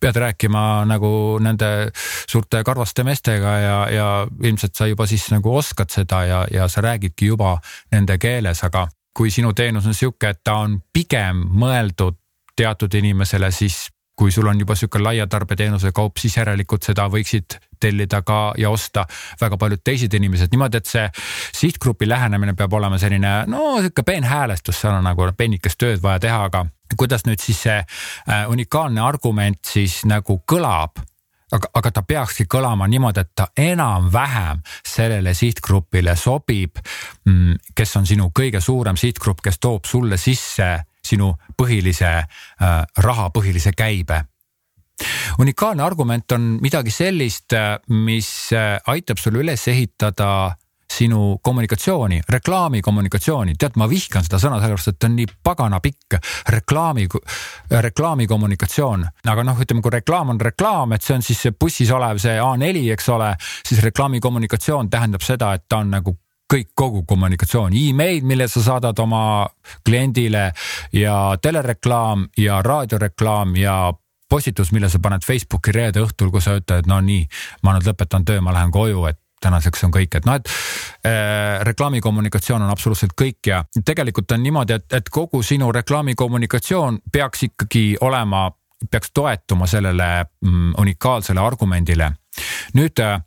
pead 0.00 0.20
rääkima 0.24 0.84
nagu 0.88 1.12
nende 1.44 1.90
suurte 1.94 2.64
karvaste 2.66 3.04
meestega 3.06 3.56
ja, 3.60 3.78
ja 3.92 4.08
ilmselt 4.42 4.76
sa 4.76 4.88
juba 4.90 5.08
siis 5.10 5.28
nagu 5.34 5.54
oskad 5.54 5.92
seda 5.92 6.24
ja, 6.28 6.44
ja 6.52 6.68
sa 6.68 6.84
räägidki 6.84 7.32
juba 7.32 7.56
nende 7.92 8.18
keeles, 8.18 8.64
aga 8.66 8.88
kui 9.16 9.30
sinu 9.30 9.52
teenus 9.52 9.86
on 9.86 9.94
sihuke, 9.94 10.28
et 10.34 10.40
ta 10.44 10.58
on 10.64 10.80
pigem 10.92 11.44
mõeldud 11.54 12.18
teatud 12.56 12.94
inimesele, 12.94 13.50
siis 13.50 13.88
kui 14.16 14.30
sul 14.30 14.46
on 14.46 14.60
juba 14.60 14.76
sihuke 14.78 15.00
laia 15.02 15.26
tarbeteenuse 15.26 15.90
kaup, 15.92 16.18
siis 16.22 16.36
järelikult 16.36 16.86
seda 16.86 17.08
võiksid 17.10 17.56
tellida 17.82 18.22
ka 18.22 18.54
ja 18.58 18.70
osta 18.70 19.06
väga 19.40 19.58
paljud 19.58 19.82
teised 19.84 20.14
inimesed. 20.14 20.52
Niimoodi, 20.52 20.78
et 20.78 20.90
see 20.90 21.08
sihtgrupi 21.60 22.08
lähenemine 22.08 22.54
peab 22.58 22.72
olema 22.78 22.98
selline 22.98 23.32
no 23.50 23.80
sihuke 23.80 24.06
peenhäälestus, 24.06 24.80
seal 24.80 24.94
on 25.00 25.08
nagu 25.08 25.26
pennikest 25.36 25.80
tööd 25.82 26.02
vaja 26.02 26.22
teha, 26.22 26.44
aga 26.50 26.66
kuidas 26.96 27.26
nüüd 27.26 27.42
siis 27.42 27.64
see 27.66 27.80
äh, 27.80 28.46
unikaalne 28.50 29.02
argument 29.02 29.64
siis 29.66 30.04
nagu 30.06 30.38
kõlab 30.46 31.02
aga, 31.52 31.68
aga 31.74 31.90
ta 31.90 32.02
peakski 32.02 32.46
kõlama 32.50 32.88
niimoodi, 32.88 33.20
et 33.20 33.32
ta 33.36 33.48
enam-vähem 33.56 34.62
sellele 34.86 35.34
sihtgrupile 35.34 36.16
sobib, 36.16 36.80
mm, 37.28 37.74
kes 37.74 37.96
on 38.00 38.06
sinu 38.06 38.30
kõige 38.34 38.60
suurem 38.60 38.96
sihtgrupp, 38.96 39.42
kes 39.44 39.58
toob 39.58 39.84
sulle 39.84 40.18
sisse 40.20 40.70
sinu 41.04 41.34
põhilise 41.56 42.10
äh, 42.10 42.78
raha, 43.04 43.28
põhilise 43.34 43.74
käibe. 43.76 44.24
Unikaalne 45.42 45.82
argument 45.82 46.32
on 46.32 46.54
midagi 46.62 46.92
sellist, 46.94 47.52
äh, 47.52 47.76
mis 47.88 48.52
äh, 48.52 48.78
aitab 48.86 49.20
sul 49.20 49.40
üles 49.42 49.68
ehitada 49.68 50.54
sinu 50.92 51.38
kommunikatsiooni, 51.42 52.20
reklaamikommunikatsiooni, 52.28 53.56
tead, 53.58 53.78
ma 53.80 53.88
vihkan 53.90 54.24
seda 54.26 54.40
sõna 54.42 54.60
sellepärast, 54.62 54.92
et 54.92 54.98
ta 55.00 55.08
on 55.10 55.16
nii 55.18 55.28
pagana 55.44 55.80
pikk. 55.84 56.18
Reklaami, 56.54 57.06
reklaamikommunikatsioon. 57.70 59.06
aga 59.28 59.44
noh, 59.44 59.60
ütleme, 59.60 59.82
kui 59.82 59.94
reklaam 59.94 60.34
on 60.34 60.40
reklaam, 60.40 60.92
et 60.92 61.02
see 61.02 61.16
on 61.16 61.22
siis 61.22 61.40
see 61.46 61.56
bussis 61.60 61.90
olev 61.90 62.20
see 62.22 62.36
A4, 62.40 62.84
eks 62.94 63.08
ole, 63.14 63.32
siis 63.66 63.82
reklaamikommunikatsioon 63.82 64.90
tähendab 64.90 65.24
seda, 65.24 65.54
et 65.54 65.66
ta 65.68 65.82
on 65.82 65.90
nagu 65.96 66.16
kõik, 66.54 66.70
kogu 66.76 67.02
kommunikatsioon. 67.08 67.74
E, 67.74 67.88
email, 67.90 68.22
mille 68.26 68.48
sa 68.48 68.62
saadad 68.62 68.98
oma 69.02 69.46
kliendile 69.86 70.50
ja 70.92 71.16
telereklaam 71.42 72.28
ja 72.38 72.62
raadioreklaam 72.62 73.56
ja 73.56 73.92
postitus, 74.30 74.72
mille 74.72 74.88
sa 74.88 74.98
paned 74.98 75.24
Facebooki 75.26 75.72
reede 75.72 76.02
õhtul, 76.04 76.30
kui 76.32 76.42
sa 76.42 76.56
ütled, 76.58 76.88
no 76.90 77.00
nii, 77.04 77.26
ma 77.62 77.76
nüüd 77.76 77.88
lõpetan 77.90 78.24
töö, 78.26 78.40
ma 78.44 78.54
lähen 78.56 78.72
koju, 78.74 79.04
et 79.10 79.20
tänaseks 79.44 79.84
on 79.86 79.92
kõik, 79.94 80.18
et 80.18 80.26
noh, 80.28 80.40
et 80.40 80.50
äh, 81.06 81.60
reklaamikommunikatsioon 81.68 82.64
on 82.64 82.72
absoluutselt 82.72 83.14
kõik 83.18 83.52
ja 83.52 83.62
tegelikult 83.84 84.32
on 84.36 84.42
niimoodi, 84.44 84.78
et, 84.80 84.88
et 85.00 85.12
kogu 85.12 85.42
sinu 85.44 85.70
reklaamikommunikatsioon 85.72 87.00
peaks 87.12 87.46
ikkagi 87.50 87.84
olema, 88.00 88.48
peaks 88.90 89.12
toetuma 89.14 89.68
sellele 89.70 90.10
mm, 90.24 90.74
unikaalsele 90.80 91.40
argumendile. 91.40 92.12
nüüd 92.74 93.00
äh, 93.00 93.20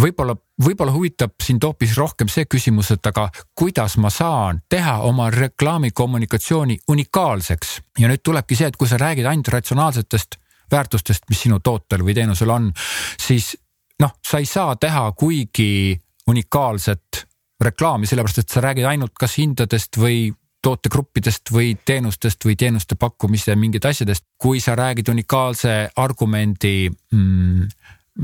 võib-olla, 0.00 0.36
võib-olla 0.64 0.92
huvitab 0.94 1.34
sind 1.42 1.64
hoopis 1.64 1.96
rohkem 1.98 2.30
see 2.32 2.46
küsimus, 2.50 2.90
et 2.94 3.06
aga 3.06 3.28
kuidas 3.58 3.96
ma 4.00 4.10
saan 4.10 4.62
teha 4.70 4.98
oma 5.08 5.28
reklaamikommunikatsiooni 5.34 6.78
unikaalseks 6.88 7.74
ja 7.98 8.10
nüüd 8.10 8.22
tulebki 8.24 8.58
see, 8.58 8.70
et 8.72 8.78
kui 8.80 8.88
sa 8.88 9.00
räägid 9.00 9.28
ainult 9.28 9.52
ratsionaalsetest 9.52 10.38
väärtustest, 10.72 11.28
mis 11.28 11.42
sinu 11.44 11.60
tootel 11.60 12.04
või 12.04 12.14
teenusel 12.16 12.50
on, 12.50 12.70
siis 13.20 13.52
noh, 14.02 14.14
sa 14.24 14.40
ei 14.42 14.46
saa 14.46 14.76
teha 14.76 15.06
kuigi 15.18 15.98
unikaalset 16.28 17.26
reklaami, 17.62 18.06
sellepärast 18.06 18.42
et 18.42 18.54
sa 18.54 18.62
räägid 18.64 18.86
ainult 18.90 19.14
kas 19.18 19.36
hindadest 19.38 19.98
või 19.98 20.32
tootegruppidest 20.62 21.50
või 21.52 21.74
teenustest 21.84 22.44
või 22.46 22.56
teenuste 22.58 22.94
pakkumise 22.94 23.56
mingid 23.58 23.84
asjadest. 23.84 24.24
kui 24.38 24.60
sa 24.60 24.74
räägid 24.78 25.08
unikaalse 25.08 25.90
argumendi 25.96 26.90
mm, 26.90 27.62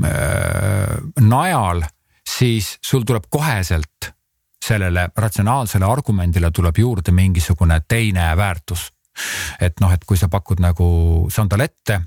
äh, 0.05 0.95
najal, 1.19 1.83
siis 2.37 2.77
sul 2.81 3.03
tuleb 3.03 3.27
koheselt 3.29 4.13
sellele 4.65 5.09
ratsionaalsele 5.15 5.85
argumendile 5.85 6.51
tuleb 6.51 6.77
juurde 6.77 7.11
mingisugune 7.11 7.81
teine 7.87 8.37
väärtus. 8.37 8.91
et 9.59 9.79
noh, 9.79 9.91
et 9.91 10.05
kui 10.05 10.17
sa 10.17 10.29
pakud 10.29 10.59
nagu 10.63 11.27
sandalette, 11.31 12.01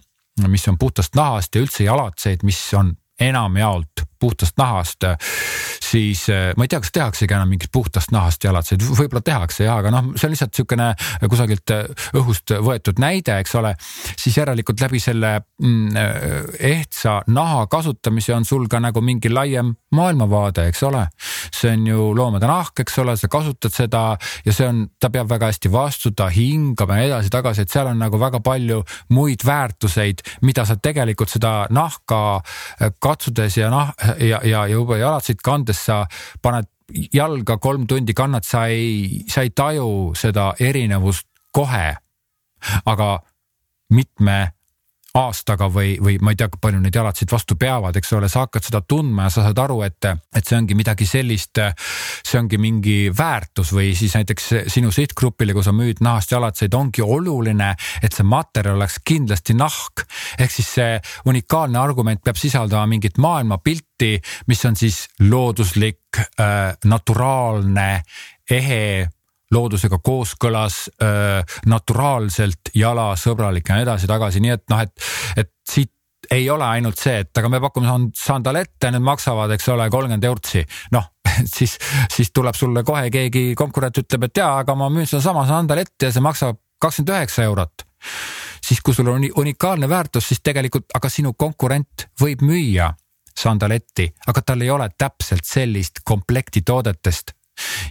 mis 0.48 0.68
on 0.68 0.78
puhtast 0.78 1.14
nahast 1.14 1.54
ja 1.54 1.60
üldse 1.60 1.84
jalatseid, 1.84 2.40
mis 2.42 2.60
on 2.74 2.94
enamjaolt 3.22 3.92
puhtast 4.22 4.58
nahast, 4.60 5.04
siis 5.92 6.26
eh, 6.32 6.52
ma 6.56 6.66
ei 6.66 6.70
tea, 6.70 6.80
kas 6.82 6.92
tehaksegi 6.94 7.34
enam 7.34 7.50
mingit 7.52 7.72
puhtast 7.74 8.12
nahast 8.14 8.44
jalatseid, 8.44 8.84
võib-olla 8.86 9.22
tehakse 9.24 9.66
ja, 9.66 9.76
aga 9.80 9.92
noh, 9.92 10.12
see 10.16 10.28
on 10.28 10.34
lihtsalt 10.34 10.52
niisugune 10.54 10.88
kusagilt 11.32 11.74
eh, 11.74 12.08
õhust 12.20 12.54
võetud 12.64 13.00
näide, 13.02 13.38
eks 13.42 13.56
ole. 13.58 13.74
siis 14.16 14.38
järelikult 14.38 14.80
läbi 14.84 15.00
selle 15.02 15.34
mm, 15.40 15.96
eh, 15.98 16.60
ehtsa 16.72 17.18
naha 17.32 17.66
kasutamise 17.72 18.34
on 18.36 18.46
sul 18.48 18.68
ka 18.70 18.80
nagu 18.82 19.02
mingi 19.04 19.32
laiem 19.32 19.74
maailmavaade, 19.96 20.68
eks 20.70 20.82
ole. 20.88 21.06
see 21.52 21.72
on 21.74 21.86
ju 21.86 22.08
loomade 22.16 22.48
nahk, 22.48 22.84
eks 22.84 22.98
ole, 23.02 23.16
sa 23.18 23.28
kasutad 23.32 23.74
seda 23.74 24.04
ja 24.46 24.54
see 24.54 24.68
on, 24.68 24.84
ta 25.00 25.10
peab 25.12 25.30
väga 25.30 25.50
hästi 25.50 25.72
vastu, 25.72 26.14
ta 26.16 26.28
hingab 26.32 26.94
ja 26.94 27.08
edasi-tagasi, 27.08 27.66
et 27.66 27.74
seal 27.74 27.90
on 27.90 28.00
nagu 28.00 28.20
väga 28.20 28.40
palju 28.44 28.82
muid 29.12 29.44
väärtuseid, 29.46 30.22
mida 30.46 30.64
sa 30.68 30.78
tegelikult 30.80 31.32
seda 31.32 31.66
nahka 31.70 32.40
katsudes 33.02 33.58
ja 33.58 33.70
noh 33.72 33.92
ja, 34.20 34.40
ja 34.44 34.66
juba 34.66 34.96
jalatsid 35.00 35.42
kandes 35.44 35.84
sa 35.86 36.04
paned 36.42 36.68
jalga 37.12 37.56
kolm 37.58 37.86
tundi 37.86 38.14
kannad, 38.14 38.44
sa 38.44 38.66
ei, 38.66 39.22
sa 39.28 39.42
ei 39.42 39.50
taju 39.50 40.12
seda 40.18 40.52
erinevust 40.60 41.26
kohe. 41.52 41.96
aga 42.86 43.18
mitme 43.90 44.52
aastaga 45.18 45.68
või, 45.72 45.96
või 46.00 46.16
ma 46.24 46.32
ei 46.32 46.38
tea, 46.40 46.48
kui 46.48 46.60
palju 46.62 46.80
neid 46.80 46.96
jalatsid 46.96 47.32
vastu 47.32 47.56
peavad, 47.60 47.96
eks 47.96 48.12
ole, 48.16 48.30
sa 48.32 48.46
hakkad 48.46 48.64
seda 48.64 48.80
tundma 48.88 49.26
ja 49.26 49.34
sa 49.34 49.44
saad 49.46 49.60
aru, 49.60 49.82
et, 49.84 50.08
et 50.08 50.48
see 50.48 50.56
ongi 50.56 50.76
midagi 50.78 51.06
sellist, 51.08 51.60
see 52.24 52.40
ongi 52.40 52.60
mingi 52.60 52.96
väärtus 53.16 53.74
või 53.76 53.92
siis 53.98 54.16
näiteks 54.16 54.48
sinu 54.72 54.92
sihtgrupile, 54.94 55.52
kui 55.56 55.64
sa 55.64 55.74
müüd 55.76 56.00
nahast 56.04 56.32
jalatseid, 56.32 56.74
ongi 56.74 57.04
oluline, 57.04 57.74
et 58.02 58.16
see 58.16 58.26
materjal 58.26 58.80
oleks 58.80 59.00
kindlasti 59.04 59.56
nahk. 59.58 60.06
ehk 60.40 60.50
siis 60.50 60.74
see 60.80 61.00
unikaalne 61.28 61.78
argument 61.78 62.22
peab 62.24 62.40
sisaldama 62.40 62.88
mingit 62.88 63.20
maailmapilti, 63.20 64.14
mis 64.48 64.64
on 64.64 64.76
siis 64.76 65.06
looduslik 65.20 66.22
äh,, 66.40 66.72
naturaalne, 66.84 68.02
ehe 68.50 69.08
loodusega 69.52 69.98
kooskõlas, 70.04 70.86
naturaalselt, 71.68 72.72
jalasõbralik 72.74 73.68
ja 73.68 73.78
nii 73.78 73.86
edasi-tagasi, 73.86 74.40
nii 74.40 74.54
et 74.54 74.64
noh, 74.72 74.80
et, 74.84 75.10
et 75.44 75.50
siit 75.68 75.92
ei 76.30 76.50
ole 76.50 76.64
ainult 76.64 76.98
see, 76.98 77.18
et 77.24 77.38
aga 77.38 77.50
me 77.50 77.60
pakume 77.60 77.92
sandalette, 78.16 78.90
need 78.92 79.04
maksavad, 79.04 79.52
eks 79.56 79.68
ole, 79.74 79.88
kolmkümmend 79.90 80.24
eurtsi. 80.24 80.64
noh, 80.94 81.08
siis, 81.56 81.76
siis 82.12 82.30
tuleb 82.34 82.56
sulle 82.56 82.84
kohe 82.84 83.10
keegi 83.10 83.52
konkurent 83.58 83.98
ütleb, 84.02 84.28
et 84.28 84.42
jaa, 84.42 84.58
aga 84.62 84.76
ma 84.78 84.90
müün 84.92 85.08
sedasama 85.08 85.46
sandaletti 85.48 86.08
ja 86.08 86.12
see 86.14 86.24
maksab 86.24 86.60
kakskümmend 86.82 87.14
üheksa 87.16 87.46
eurot. 87.48 87.86
Siis 88.62 88.80
kui 88.82 88.94
sul 88.94 89.10
on 89.10 89.24
unikaalne 89.38 89.88
väärtus, 89.88 90.28
siis 90.28 90.40
tegelikult, 90.42 90.88
aga 90.94 91.10
sinu 91.10 91.34
konkurent 91.38 92.08
võib 92.20 92.42
müüa 92.46 92.92
sandaletti, 93.38 94.08
aga 94.28 94.42
tal 94.46 94.62
ei 94.62 94.70
ole 94.70 94.88
täpselt 94.98 95.46
sellist 95.48 96.02
komplekti 96.04 96.62
toodetest. 96.66 97.34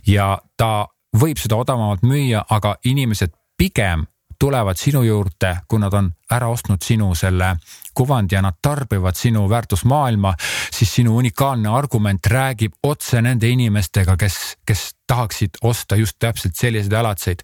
Ja 0.08 0.34
ta 0.58 0.88
võib 1.18 1.40
seda 1.42 1.60
odavamalt 1.60 2.06
müüa, 2.08 2.46
aga 2.50 2.76
inimesed 2.88 3.34
pigem 3.58 4.06
tulevad 4.42 4.78
sinu 4.78 5.04
juurde, 5.06 5.52
kui 5.70 5.78
nad 5.80 5.94
on 5.94 6.08
ära 6.34 6.48
ostnud 6.50 6.82
sinu 6.82 7.12
selle 7.16 7.52
kuvandi 7.94 8.34
ja 8.34 8.40
nad 8.42 8.56
tarbivad 8.62 9.14
sinu 9.14 9.44
väärtusmaailma, 9.50 10.32
siis 10.74 10.96
sinu 10.96 11.14
unikaalne 11.20 11.70
argument 11.70 12.26
räägib 12.26 12.74
otse 12.90 13.22
nende 13.22 13.52
inimestega, 13.54 14.16
kes, 14.18 14.38
kes 14.66 14.86
tahaksid 15.08 15.60
osta 15.62 15.96
just 16.00 16.18
täpselt 16.20 16.58
selliseid 16.58 16.94
alatseid. 16.94 17.44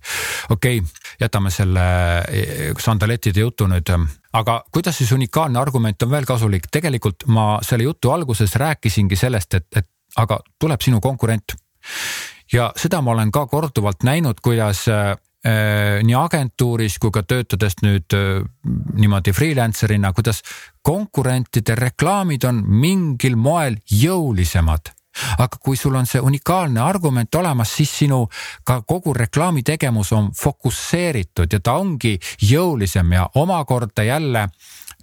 okei 0.49 0.79
okay,, 0.79 0.89
jätame 1.19 1.51
selle 1.53 1.83
eh, 2.31 2.71
sandalettide 2.79 3.45
jutu 3.45 3.67
nüüd, 3.69 3.91
aga 4.33 4.63
kuidas 4.73 4.97
siis 4.97 5.11
unikaalne 5.11 5.59
argument 5.59 6.01
on 6.01 6.11
veel 6.11 6.25
kasulik, 6.25 6.65
tegelikult 6.71 7.27
ma 7.27 7.59
selle 7.61 7.85
jutu 7.85 8.09
alguses 8.11 8.55
rääkisingi 8.55 9.15
sellest, 9.15 9.53
et, 9.53 9.67
et 9.75 9.89
aga 10.17 10.39
tuleb 10.59 10.81
sinu 10.81 11.01
konkurent 11.01 11.53
ja 12.53 12.71
seda 12.75 13.01
ma 13.01 13.11
olen 13.11 13.31
ka 13.31 13.45
korduvalt 13.47 14.03
näinud, 14.07 14.41
kuidas 14.43 14.85
äh, 14.87 15.15
nii 16.03 16.15
agentuuris 16.17 16.97
kui 16.99 17.11
ka 17.13 17.23
töötades 17.23 17.79
nüüd 17.83 18.13
äh, 18.15 18.43
niimoodi 18.97 19.33
freelancer'ina, 19.35 20.13
kuidas 20.13 20.41
konkurentide 20.81 21.75
reklaamid 21.75 22.47
on 22.47 22.63
mingil 22.67 23.35
moel 23.35 23.79
jõulisemad. 23.91 24.93
Aga 25.41 25.57
kui 25.57 25.77
sul 25.77 25.95
on 25.97 26.05
see 26.05 26.21
unikaalne 26.21 26.81
argument 26.83 27.35
olemas, 27.35 27.71
siis 27.73 27.93
sinu 28.03 28.27
ka 28.63 28.83
kogu 28.85 29.15
reklaami 29.17 29.63
tegevus 29.65 30.11
on 30.13 30.29
fokusseeritud 30.37 31.53
ja 31.53 31.59
ta 31.59 31.73
ongi 31.81 32.19
jõulisem 32.41 33.15
ja 33.17 33.25
omakorda 33.41 34.03
jälle 34.05 34.47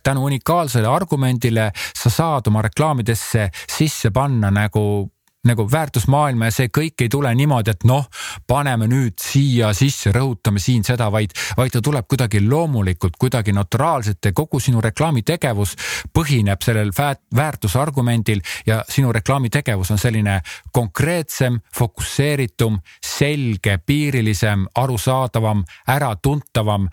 tänu 0.04 0.24
unikaalsele 0.24 0.88
argumendile 0.88 1.72
sa 2.02 2.10
saad 2.10 2.46
oma 2.46 2.62
reklaamidesse 2.62 3.48
sisse 3.76 4.10
panna 4.10 4.50
nagu 4.50 5.10
nagu 5.44 5.66
väärtusmaailma 5.70 6.48
ja 6.48 6.54
see 6.54 6.70
kõik 6.72 7.04
ei 7.04 7.08
tule 7.12 7.34
niimoodi, 7.34 7.74
et 7.74 7.84
noh, 7.88 8.06
paneme 8.46 8.88
nüüd 8.90 9.18
siia 9.20 9.72
sisse, 9.76 10.12
rõhutame 10.14 10.62
siin 10.62 10.84
seda, 10.84 11.10
vaid, 11.12 11.34
vaid 11.56 11.74
ta 11.74 11.82
tuleb 11.84 12.08
kuidagi 12.08 12.40
loomulikult, 12.44 13.18
kuidagi 13.20 13.52
naturaalselt 13.52 14.24
ja 14.24 14.32
kogu 14.32 14.60
sinu 14.60 14.80
reklaamitegevus 14.84 15.76
põhineb 16.14 16.64
sellel 16.64 16.90
väärtusargumendil 17.36 18.40
ja 18.66 18.82
sinu 18.88 19.12
reklaamitegevus 19.12 19.90
on 19.94 20.00
selline 20.00 20.40
konkreetsem, 20.72 21.60
fokusseeritum, 21.76 22.80
selge, 23.04 23.78
piirilisem, 23.86 24.66
arusaadavam, 24.74 25.64
äratuntavam 25.88 26.88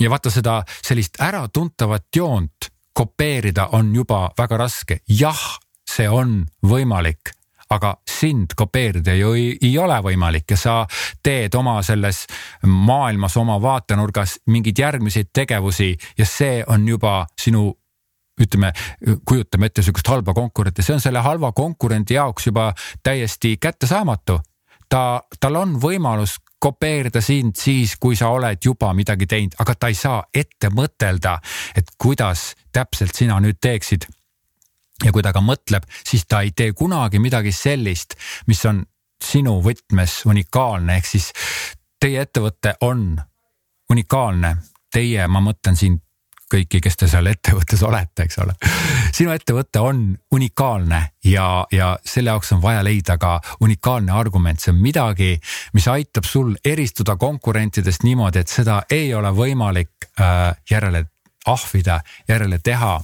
ja 0.00 0.10
vaata 0.10 0.30
seda 0.30 0.62
sellist 0.82 1.20
äratuntavat 1.20 2.06
joont 2.16 2.72
kopeerida 2.92 3.68
on 3.72 3.94
juba 3.94 4.30
väga 4.38 4.56
raske. 4.56 4.98
jah, 5.08 5.58
see 5.90 6.08
on 6.08 6.44
võimalik 6.66 7.41
aga 7.72 7.94
sind 8.08 8.54
kopeerida 8.56 9.14
ju 9.16 9.32
ei, 9.38 9.52
ei 9.62 9.72
ole 9.78 9.98
võimalik 10.04 10.54
ja 10.54 10.58
sa 10.60 10.74
teed 11.22 11.54
oma 11.58 11.78
selles 11.82 12.24
maailmas 12.66 13.36
oma 13.40 13.58
vaatenurgas 13.62 14.38
mingeid 14.52 14.78
järgmiseid 14.78 15.32
tegevusi 15.32 15.92
ja 16.18 16.26
see 16.28 16.62
on 16.66 16.88
juba 16.88 17.22
sinu 17.40 17.70
ütleme, 18.42 18.72
kujutame 19.28 19.68
ette 19.68 19.82
sihukest 19.84 20.08
halba 20.08 20.34
konkurenti, 20.34 20.82
see 20.82 20.96
on 20.96 21.02
selle 21.04 21.20
halva 21.22 21.52
konkurendi 21.52 22.16
jaoks 22.16 22.48
juba 22.48 22.72
täiesti 23.02 23.56
kättesaamatu. 23.60 24.40
ta, 24.88 25.22
tal 25.40 25.56
on 25.56 25.76
võimalus 25.80 26.36
kopeerida 26.62 27.20
sind 27.20 27.56
siis, 27.58 27.96
kui 28.00 28.16
sa 28.16 28.28
oled 28.28 28.58
juba 28.64 28.92
midagi 28.94 29.26
teinud, 29.26 29.54
aga 29.58 29.74
ta 29.74 29.88
ei 29.90 29.94
saa 29.98 30.22
ette 30.34 30.70
mõtelda, 30.70 31.38
et 31.76 31.94
kuidas 31.98 32.52
täpselt 32.72 33.14
sina 33.14 33.40
nüüd 33.40 33.58
teeksid 33.60 34.06
ja 35.04 35.12
kui 35.12 35.22
ta 35.22 35.32
ka 35.32 35.42
mõtleb, 35.44 35.86
siis 36.06 36.26
ta 36.28 36.42
ei 36.42 36.52
tee 36.56 36.72
kunagi 36.76 37.20
midagi 37.22 37.52
sellist, 37.52 38.16
mis 38.46 38.64
on 38.68 38.84
sinu 39.22 39.60
võtmes 39.62 40.22
unikaalne, 40.26 40.96
ehk 40.98 41.06
siis 41.06 41.32
teie 42.00 42.22
ettevõte 42.26 42.76
on 42.80 43.14
unikaalne. 43.90 44.56
Teie, 44.92 45.24
ma 45.24 45.40
mõtlen 45.40 45.76
siin 45.78 45.94
kõiki, 46.52 46.82
kes 46.84 46.98
te 47.00 47.08
seal 47.08 47.30
ettevõttes 47.30 47.80
olete, 47.86 48.26
eks 48.26 48.38
ole. 48.42 48.52
sinu 49.14 49.32
ettevõte 49.32 49.80
on 49.80 50.02
unikaalne 50.36 51.00
ja, 51.24 51.46
ja 51.72 51.94
selle 52.04 52.32
jaoks 52.32 52.52
on 52.56 52.60
vaja 52.62 52.82
leida 52.84 53.16
ka 53.20 53.38
unikaalne 53.64 54.12
argument, 54.12 54.60
see 54.60 54.72
on 54.74 54.82
midagi, 54.82 55.30
mis 55.72 55.88
aitab 55.88 56.28
sul 56.28 56.52
eristuda 56.64 57.16
konkurentidest 57.16 58.04
niimoodi, 58.04 58.44
et 58.44 58.52
seda 58.52 58.82
ei 58.90 59.14
ole 59.16 59.32
võimalik 59.36 60.10
äh, 60.20 60.52
järele 60.70 61.06
ahvida, 61.46 62.00
järele 62.28 62.58
teha. 62.62 63.00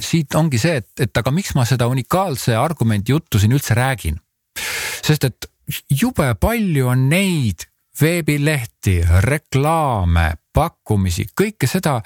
Siit 0.00 0.34
ongi 0.34 0.60
see, 0.60 0.80
et, 0.82 0.90
et 1.06 1.20
aga 1.20 1.32
miks 1.34 1.54
ma 1.58 1.66
seda 1.68 1.88
unikaalse 1.90 2.56
argumendi 2.56 3.12
juttu 3.12 3.38
siin 3.38 3.56
üldse 3.56 3.76
räägin. 3.76 4.20
sest 5.04 5.24
et 5.24 5.50
jube 5.90 6.34
palju 6.40 6.88
on 6.88 7.08
neid 7.08 7.66
veebilehti, 8.00 9.02
reklaame, 9.26 10.32
pakkumisi, 10.54 11.26
kõike 11.40 11.66
seda, 11.70 12.00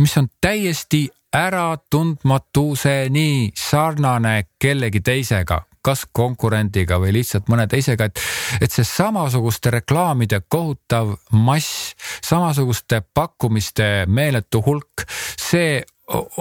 mis 0.00 0.16
on 0.16 0.28
täiesti 0.40 1.08
äratundmatuseni 1.36 3.52
sarnane 3.56 4.44
kellegi 4.58 5.00
teisega, 5.04 5.62
kas 5.84 6.06
konkurendiga 6.12 6.98
või 7.02 7.12
lihtsalt 7.18 7.48
mõne 7.52 7.66
teisega, 7.70 8.04
et, 8.08 8.20
et 8.60 8.72
see 8.72 8.84
samasuguste 8.88 9.70
reklaamide 9.74 10.40
kohutav 10.48 11.16
mass, 11.32 11.94
samasuguste 12.24 13.02
pakkumiste 13.14 14.04
meeletu 14.08 14.62
hulk, 14.66 15.04
see 15.36 15.84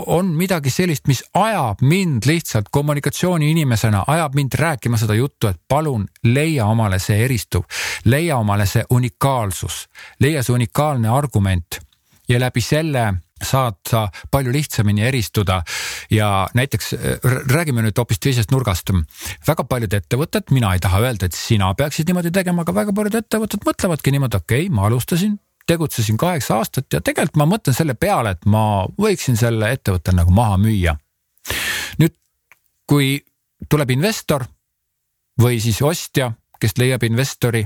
on 0.06 0.25
midagi 0.38 0.69
sellist, 0.69 1.08
mis 1.08 1.23
ajab 1.34 1.82
mind 1.82 2.28
lihtsalt 2.30 2.69
kommunikatsiooni 2.71 3.49
inimesena, 3.51 4.04
ajab 4.08 4.36
mind 4.38 4.54
rääkima 4.60 4.97
seda 4.97 5.15
juttu, 5.17 5.47
et 5.47 5.58
palun 5.67 6.06
leia 6.23 6.65
omale 6.65 6.99
see 6.99 7.23
eristuv, 7.25 7.65
leia 8.06 8.38
omale 8.38 8.65
see 8.69 8.86
unikaalsus, 8.89 9.86
leia 10.19 10.43
see 10.43 10.54
unikaalne 10.54 11.10
argument 11.10 11.80
ja 12.30 12.39
läbi 12.39 12.62
selle 12.62 13.13
saad 13.43 13.82
sa 13.89 14.06
palju 14.32 14.51
lihtsamini 14.54 15.04
eristuda 15.06 15.60
ja 16.10 16.47
näiteks 16.56 16.93
räägime 17.51 17.84
nüüd 17.84 17.97
hoopis 17.97 18.19
teisest 18.19 18.51
nurgast. 18.51 18.89
väga 19.47 19.63
paljud 19.63 19.93
ettevõtted, 19.93 20.51
mina 20.51 20.73
ei 20.73 20.80
taha 20.80 21.01
öelda, 21.04 21.25
et 21.25 21.36
sina 21.36 21.73
peaksid 21.73 22.08
niimoodi 22.08 22.32
tegema, 22.32 22.62
aga 22.62 22.73
väga 22.73 22.93
paljud 22.95 23.19
ettevõtted 23.19 23.67
mõtlevadki 23.67 24.12
niimoodi, 24.15 24.38
okei 24.38 24.65
okay,, 24.65 24.75
ma 24.75 24.88
alustasin, 24.88 25.36
tegutsesin 25.67 26.17
kaheksa 26.17 26.60
aastat 26.60 26.93
ja 26.93 27.01
tegelikult 27.01 27.39
ma 27.41 27.47
mõtlen 27.49 27.75
selle 27.75 27.95
peale, 27.99 28.36
et 28.36 28.45
ma 28.45 28.86
võiksin 29.01 29.38
selle 29.39 29.71
ettevõtte 29.73 30.13
nagu 30.15 30.32
maha 30.32 30.58
müüa. 30.62 30.95
nüüd, 31.99 32.13
kui 32.88 33.19
tuleb 33.69 33.91
investor 33.91 34.45
või 35.41 35.60
siis 35.60 35.82
ostja, 35.82 36.32
kes 36.60 36.78
leiab 36.78 37.04
investori, 37.04 37.65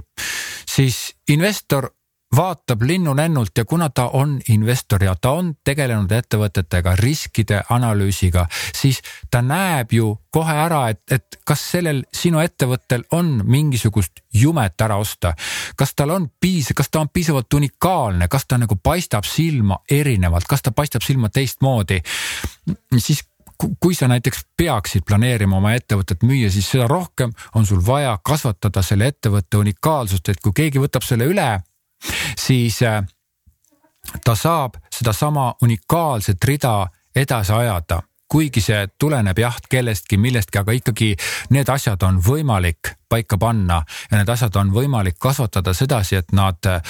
siis 0.66 1.16
investor 1.30 1.90
vaatab 2.36 2.82
linnunännult 2.82 3.58
ja 3.58 3.66
kuna 3.66 3.90
ta 3.90 4.08
on 4.14 4.40
investor 4.50 5.04
ja 5.04 5.16
ta 5.16 5.32
on 5.32 5.54
tegelenud 5.64 6.12
ettevõtetega, 6.12 6.96
riskide 6.96 7.64
analüüsiga, 7.70 8.46
siis 8.74 9.02
ta 9.32 9.42
näeb 9.42 9.94
ju 9.94 10.12
kohe 10.32 10.54
ära, 10.54 10.84
et, 10.90 11.02
et 11.12 11.40
kas 11.46 11.64
sellel 11.72 12.04
sinu 12.14 12.40
ettevõttel 12.40 13.08
on 13.12 13.42
mingisugust 13.46 14.22
jumet 14.34 14.82
ära 14.82 15.00
osta. 15.02 15.34
kas 15.76 15.96
tal 15.96 16.10
on 16.10 16.30
piis-, 16.46 16.74
kas 16.76 16.90
ta 16.90 17.02
on 17.02 17.10
piisavalt 17.10 17.54
unikaalne, 17.54 18.28
kas 18.28 18.46
ta 18.46 18.58
nagu 18.58 18.76
paistab 18.76 19.26
silma 19.26 19.80
erinevalt, 19.90 20.46
kas 20.46 20.62
ta 20.62 20.72
paistab 20.72 21.02
silma 21.02 21.30
teistmoodi, 21.30 22.02
siis 22.98 23.24
kui 23.80 23.96
sa 23.96 24.08
näiteks 24.08 24.46
peaksid 24.58 25.04
planeerima 25.08 25.58
oma 25.58 25.74
ettevõtet 25.76 26.22
müüa, 26.24 26.52
siis 26.52 26.70
seda 26.72 26.88
rohkem 26.88 27.34
on 27.56 27.66
sul 27.66 27.82
vaja 27.86 28.14
kasvatada 28.24 28.82
selle 28.86 29.10
ettevõtte 29.12 29.58
unikaalsust, 29.58 30.30
et 30.30 30.40
kui 30.40 30.54
keegi 30.56 30.80
võtab 30.80 31.04
selle 31.04 31.28
üle 31.28 31.50
siis 32.40 32.82
äh, 32.82 33.04
ta 34.26 34.36
saab 34.36 34.80
sedasama 34.92 35.54
unikaalset 35.62 36.44
rida 36.44 36.88
edasi 37.16 37.54
ajada. 37.54 38.02
Kuigi 38.30 38.62
see 38.62 38.88
tuleneb 39.00 39.40
jah 39.42 39.56
kellestki, 39.70 40.18
millestki, 40.18 40.60
aga 40.62 40.72
ikkagi 40.78 41.16
need 41.50 41.70
asjad 41.70 42.04
on 42.06 42.20
võimalik 42.22 42.94
paika 43.10 43.38
panna. 43.42 43.82
Ja 44.12 44.20
need 44.20 44.30
asjad 44.30 44.56
on 44.62 44.74
võimalik 44.74 45.18
kasvatada 45.22 45.74
sedasi, 45.74 46.20
et 46.20 46.34
nad 46.36 46.70
äh, 46.70 46.82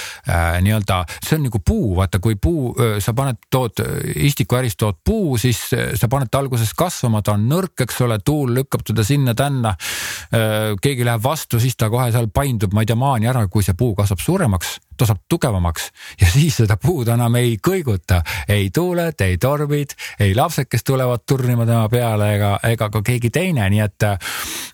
nii-öelda, 0.64 1.02
see 1.24 1.38
on 1.38 1.48
nagu 1.48 1.62
puu, 1.66 1.94
vaata, 1.98 2.22
kui 2.24 2.36
puu, 2.42 2.74
sa 3.02 3.14
paned, 3.18 3.40
tood 3.52 3.82
istikuäris 4.16 4.78
tood 4.80 5.00
puu, 5.06 5.38
siis 5.42 5.62
sa 5.70 6.12
paned 6.12 6.32
ta 6.32 6.42
alguses 6.44 6.74
kasvama, 6.78 7.24
ta 7.26 7.36
on 7.38 7.48
nõrk, 7.50 7.86
eks 7.86 8.02
ole, 8.06 8.20
tuul 8.26 8.54
lükkab 8.58 8.86
teda 8.88 9.06
sinna-tänna 9.06 9.76
äh,. 9.76 10.76
keegi 10.82 11.06
läheb 11.08 11.24
vastu, 11.24 11.60
siis 11.60 11.78
ta 11.80 11.90
kohe 11.90 12.12
seal 12.12 12.30
paindub, 12.34 12.74
ma 12.74 12.84
ei 12.84 12.90
tea, 12.90 13.00
maani 13.00 13.30
ära, 13.32 13.48
kui 13.48 13.66
see 13.66 13.78
puu 13.78 13.96
kasvab 13.98 14.22
suuremaks 14.24 14.78
ta 15.00 15.08
saab 15.08 15.24
tugevamaks. 15.32 15.90
Ja 16.22 16.28
siis 16.30 16.60
seda 16.60 16.78
puud 16.82 17.08
enam 17.08 17.36
ei 17.40 17.56
kõiguta, 17.64 18.22
ei 18.52 18.70
tuuled, 18.76 19.22
ei 19.24 19.38
tormid, 19.42 19.96
ei 20.20 20.36
lapsed, 20.36 20.68
kes 20.70 20.84
tulevad 20.84 21.24
turnima 21.28 21.66
tema 21.66 21.88
peale 21.92 22.34
ega, 22.36 22.54
ega 22.68 22.90
ka 22.92 23.02
keegi 23.06 23.32
teine, 23.34 23.70
nii 23.72 23.84
et, 23.86 24.08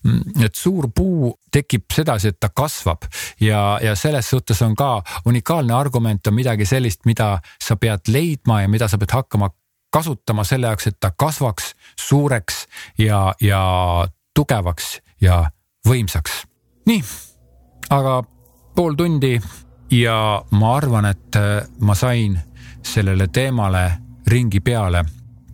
mm, 0.04 0.46
et 0.48 0.56
suur 0.56 0.90
puu 0.96 1.35
tekib 1.52 1.86
sedasi, 1.94 2.34
et 2.34 2.40
ta 2.40 2.50
kasvab 2.50 3.08
ja, 3.42 3.80
ja 3.84 3.96
selles 3.96 4.30
suhtes 4.30 4.62
on 4.62 4.76
ka 4.76 5.02
unikaalne 5.26 5.74
argument 5.74 6.28
on 6.28 6.36
midagi 6.36 6.66
sellist, 6.66 7.06
mida 7.06 7.40
sa 7.64 7.76
pead 7.76 8.12
leidma 8.12 8.62
ja 8.62 8.72
mida 8.72 8.88
sa 8.88 8.98
pead 8.98 9.14
hakkama 9.14 9.50
kasutama 9.94 10.44
selle 10.44 10.68
jaoks, 10.68 10.88
et 10.88 11.00
ta 11.00 11.12
kasvaks 11.18 11.74
suureks 12.08 12.66
ja, 12.98 13.34
ja 13.42 13.62
tugevaks 14.36 15.00
ja 15.22 15.46
võimsaks. 15.88 16.44
nii, 16.86 17.04
aga 17.90 18.24
pool 18.76 18.98
tundi 19.00 19.40
ja 19.92 20.18
ma 20.52 20.76
arvan, 20.76 21.06
et 21.06 21.40
ma 21.80 21.96
sain 21.96 22.40
sellele 22.86 23.28
teemale 23.28 23.92
ringi 24.28 24.60
peale 24.60 25.06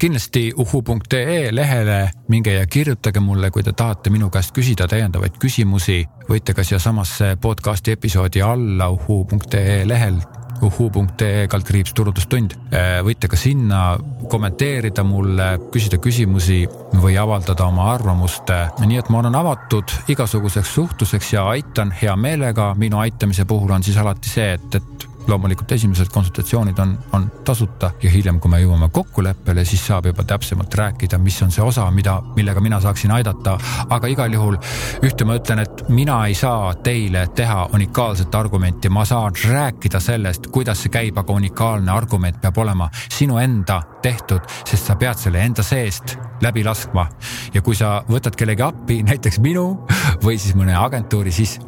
kindlasti 0.02 0.54
uhu.ee 0.58 1.56
lehele 1.56 2.12
minge 2.28 2.54
ja 2.54 2.66
kirjutage 2.68 3.20
mulle, 3.20 3.52
kui 3.52 3.64
te 3.64 3.74
tahate 3.74 4.10
minu 4.10 4.32
käest 4.34 4.54
küsida 4.56 4.88
täiendavaid 4.90 5.38
küsimusi. 5.38 6.02
võite 6.30 6.56
ka 6.58 6.64
siiasamasse 6.64 7.36
podcast'i 7.42 7.94
episoodi 7.94 8.42
alla 8.42 8.90
uhu.ee 8.90 9.84
lehel 9.88 10.18
uhu.ee 10.62 11.48
kaldkriips 11.48 11.94
turundustund. 11.94 12.56
Äh, 12.74 13.02
võite 13.06 13.30
ka 13.30 13.38
sinna 13.38 13.98
kommenteerida 14.30 15.04
mulle, 15.04 15.48
küsida 15.74 15.98
küsimusi 16.02 16.64
või 17.02 17.18
avaldada 17.20 17.66
oma 17.66 17.92
arvamust. 17.94 18.50
nii 18.86 18.98
et 18.98 19.10
ma 19.10 19.20
olen 19.20 19.36
avatud 19.36 19.94
igasuguseks 20.08 20.74
suhtluseks 20.76 21.34
ja 21.34 21.48
aitan 21.50 21.92
hea 22.02 22.16
meelega. 22.16 22.74
minu 22.78 22.98
aitamise 22.98 23.46
puhul 23.46 23.72
on 23.72 23.84
siis 23.84 23.98
alati 23.98 24.30
see, 24.30 24.54
et, 24.54 24.76
et 24.76 24.91
loomulikult 25.28 25.72
esimesed 25.72 26.10
konsultatsioonid 26.14 26.80
on, 26.80 27.00
on 27.14 27.32
tasuta 27.44 27.92
ja 28.04 28.10
hiljem, 28.10 28.40
kui 28.40 28.52
me 28.52 28.60
jõuame 28.62 28.90
kokkuleppele, 28.94 29.66
siis 29.66 29.84
saab 29.88 30.10
juba 30.10 30.24
täpsemalt 30.28 30.74
rääkida, 30.76 31.20
mis 31.22 31.42
on 31.42 31.52
see 31.52 31.64
osa, 31.64 31.86
mida, 31.92 32.18
millega 32.36 32.62
mina 32.62 32.80
saaksin 32.82 33.12
aidata. 33.12 33.58
aga 33.90 34.08
igal 34.08 34.34
juhul 34.34 34.58
ühte 35.04 35.26
ma 35.26 35.38
ütlen, 35.40 35.64
et 35.64 35.84
mina 35.90 36.20
ei 36.28 36.36
saa 36.36 36.74
teile 36.84 37.28
teha 37.36 37.70
unikaalset 37.74 38.36
argumenti, 38.36 38.90
ma 38.90 39.06
saan 39.06 39.34
rääkida 39.50 40.00
sellest, 40.00 40.48
kuidas 40.48 40.84
see 40.84 40.94
käib, 40.94 41.18
aga 41.18 41.34
unikaalne 41.34 41.92
argument 41.92 42.42
peab 42.42 42.58
olema 42.58 42.90
sinu 43.10 43.38
enda 43.38 43.82
tehtud, 44.02 44.48
sest 44.66 44.90
sa 44.90 44.96
pead 44.96 45.20
selle 45.22 45.44
enda 45.46 45.64
seest 45.64 46.18
läbi 46.42 46.64
laskma. 46.64 47.08
ja 47.54 47.62
kui 47.62 47.76
sa 47.76 48.02
võtad 48.10 48.36
kellegi 48.36 48.64
appi, 48.66 49.04
näiteks 49.04 49.40
minu 49.40 49.86
või 50.24 50.38
siis 50.40 50.56
mõne 50.56 50.76
agentuuri, 50.78 51.32
siis 51.32 51.60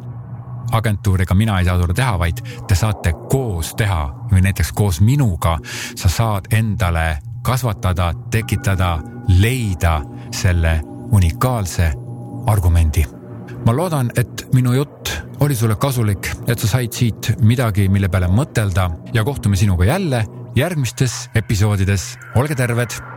agentuur 0.74 1.22
ega 1.22 1.34
mina 1.34 1.58
ei 1.60 1.68
saa 1.68 1.78
seda 1.80 1.94
teha, 1.94 2.18
vaid 2.18 2.42
te 2.68 2.76
saate 2.78 3.14
koos 3.30 3.74
teha 3.78 4.02
või 4.32 4.44
näiteks 4.44 4.72
koos 4.76 5.00
minuga 5.00 5.56
sa 5.94 6.08
saad 6.08 6.50
endale 6.54 7.18
kasvatada, 7.44 8.12
tekitada, 8.30 8.98
leida 9.40 10.00
selle 10.32 10.80
unikaalse 11.12 11.92
argumendi. 12.46 13.04
ma 13.66 13.72
loodan, 13.72 14.10
et 14.16 14.46
minu 14.52 14.74
jutt 14.74 15.12
oli 15.40 15.54
sulle 15.56 15.76
kasulik, 15.76 16.28
et 16.46 16.58
sa 16.58 16.68
said 16.68 16.92
siit 16.92 17.32
midagi, 17.40 17.88
mille 17.88 18.08
peale 18.08 18.28
mõtelda 18.28 18.90
ja 19.14 19.24
kohtume 19.24 19.56
sinuga 19.56 19.84
jälle 19.84 20.24
järgmistes 20.56 21.30
episoodides. 21.34 22.18
olge 22.36 22.54
terved 22.54 23.13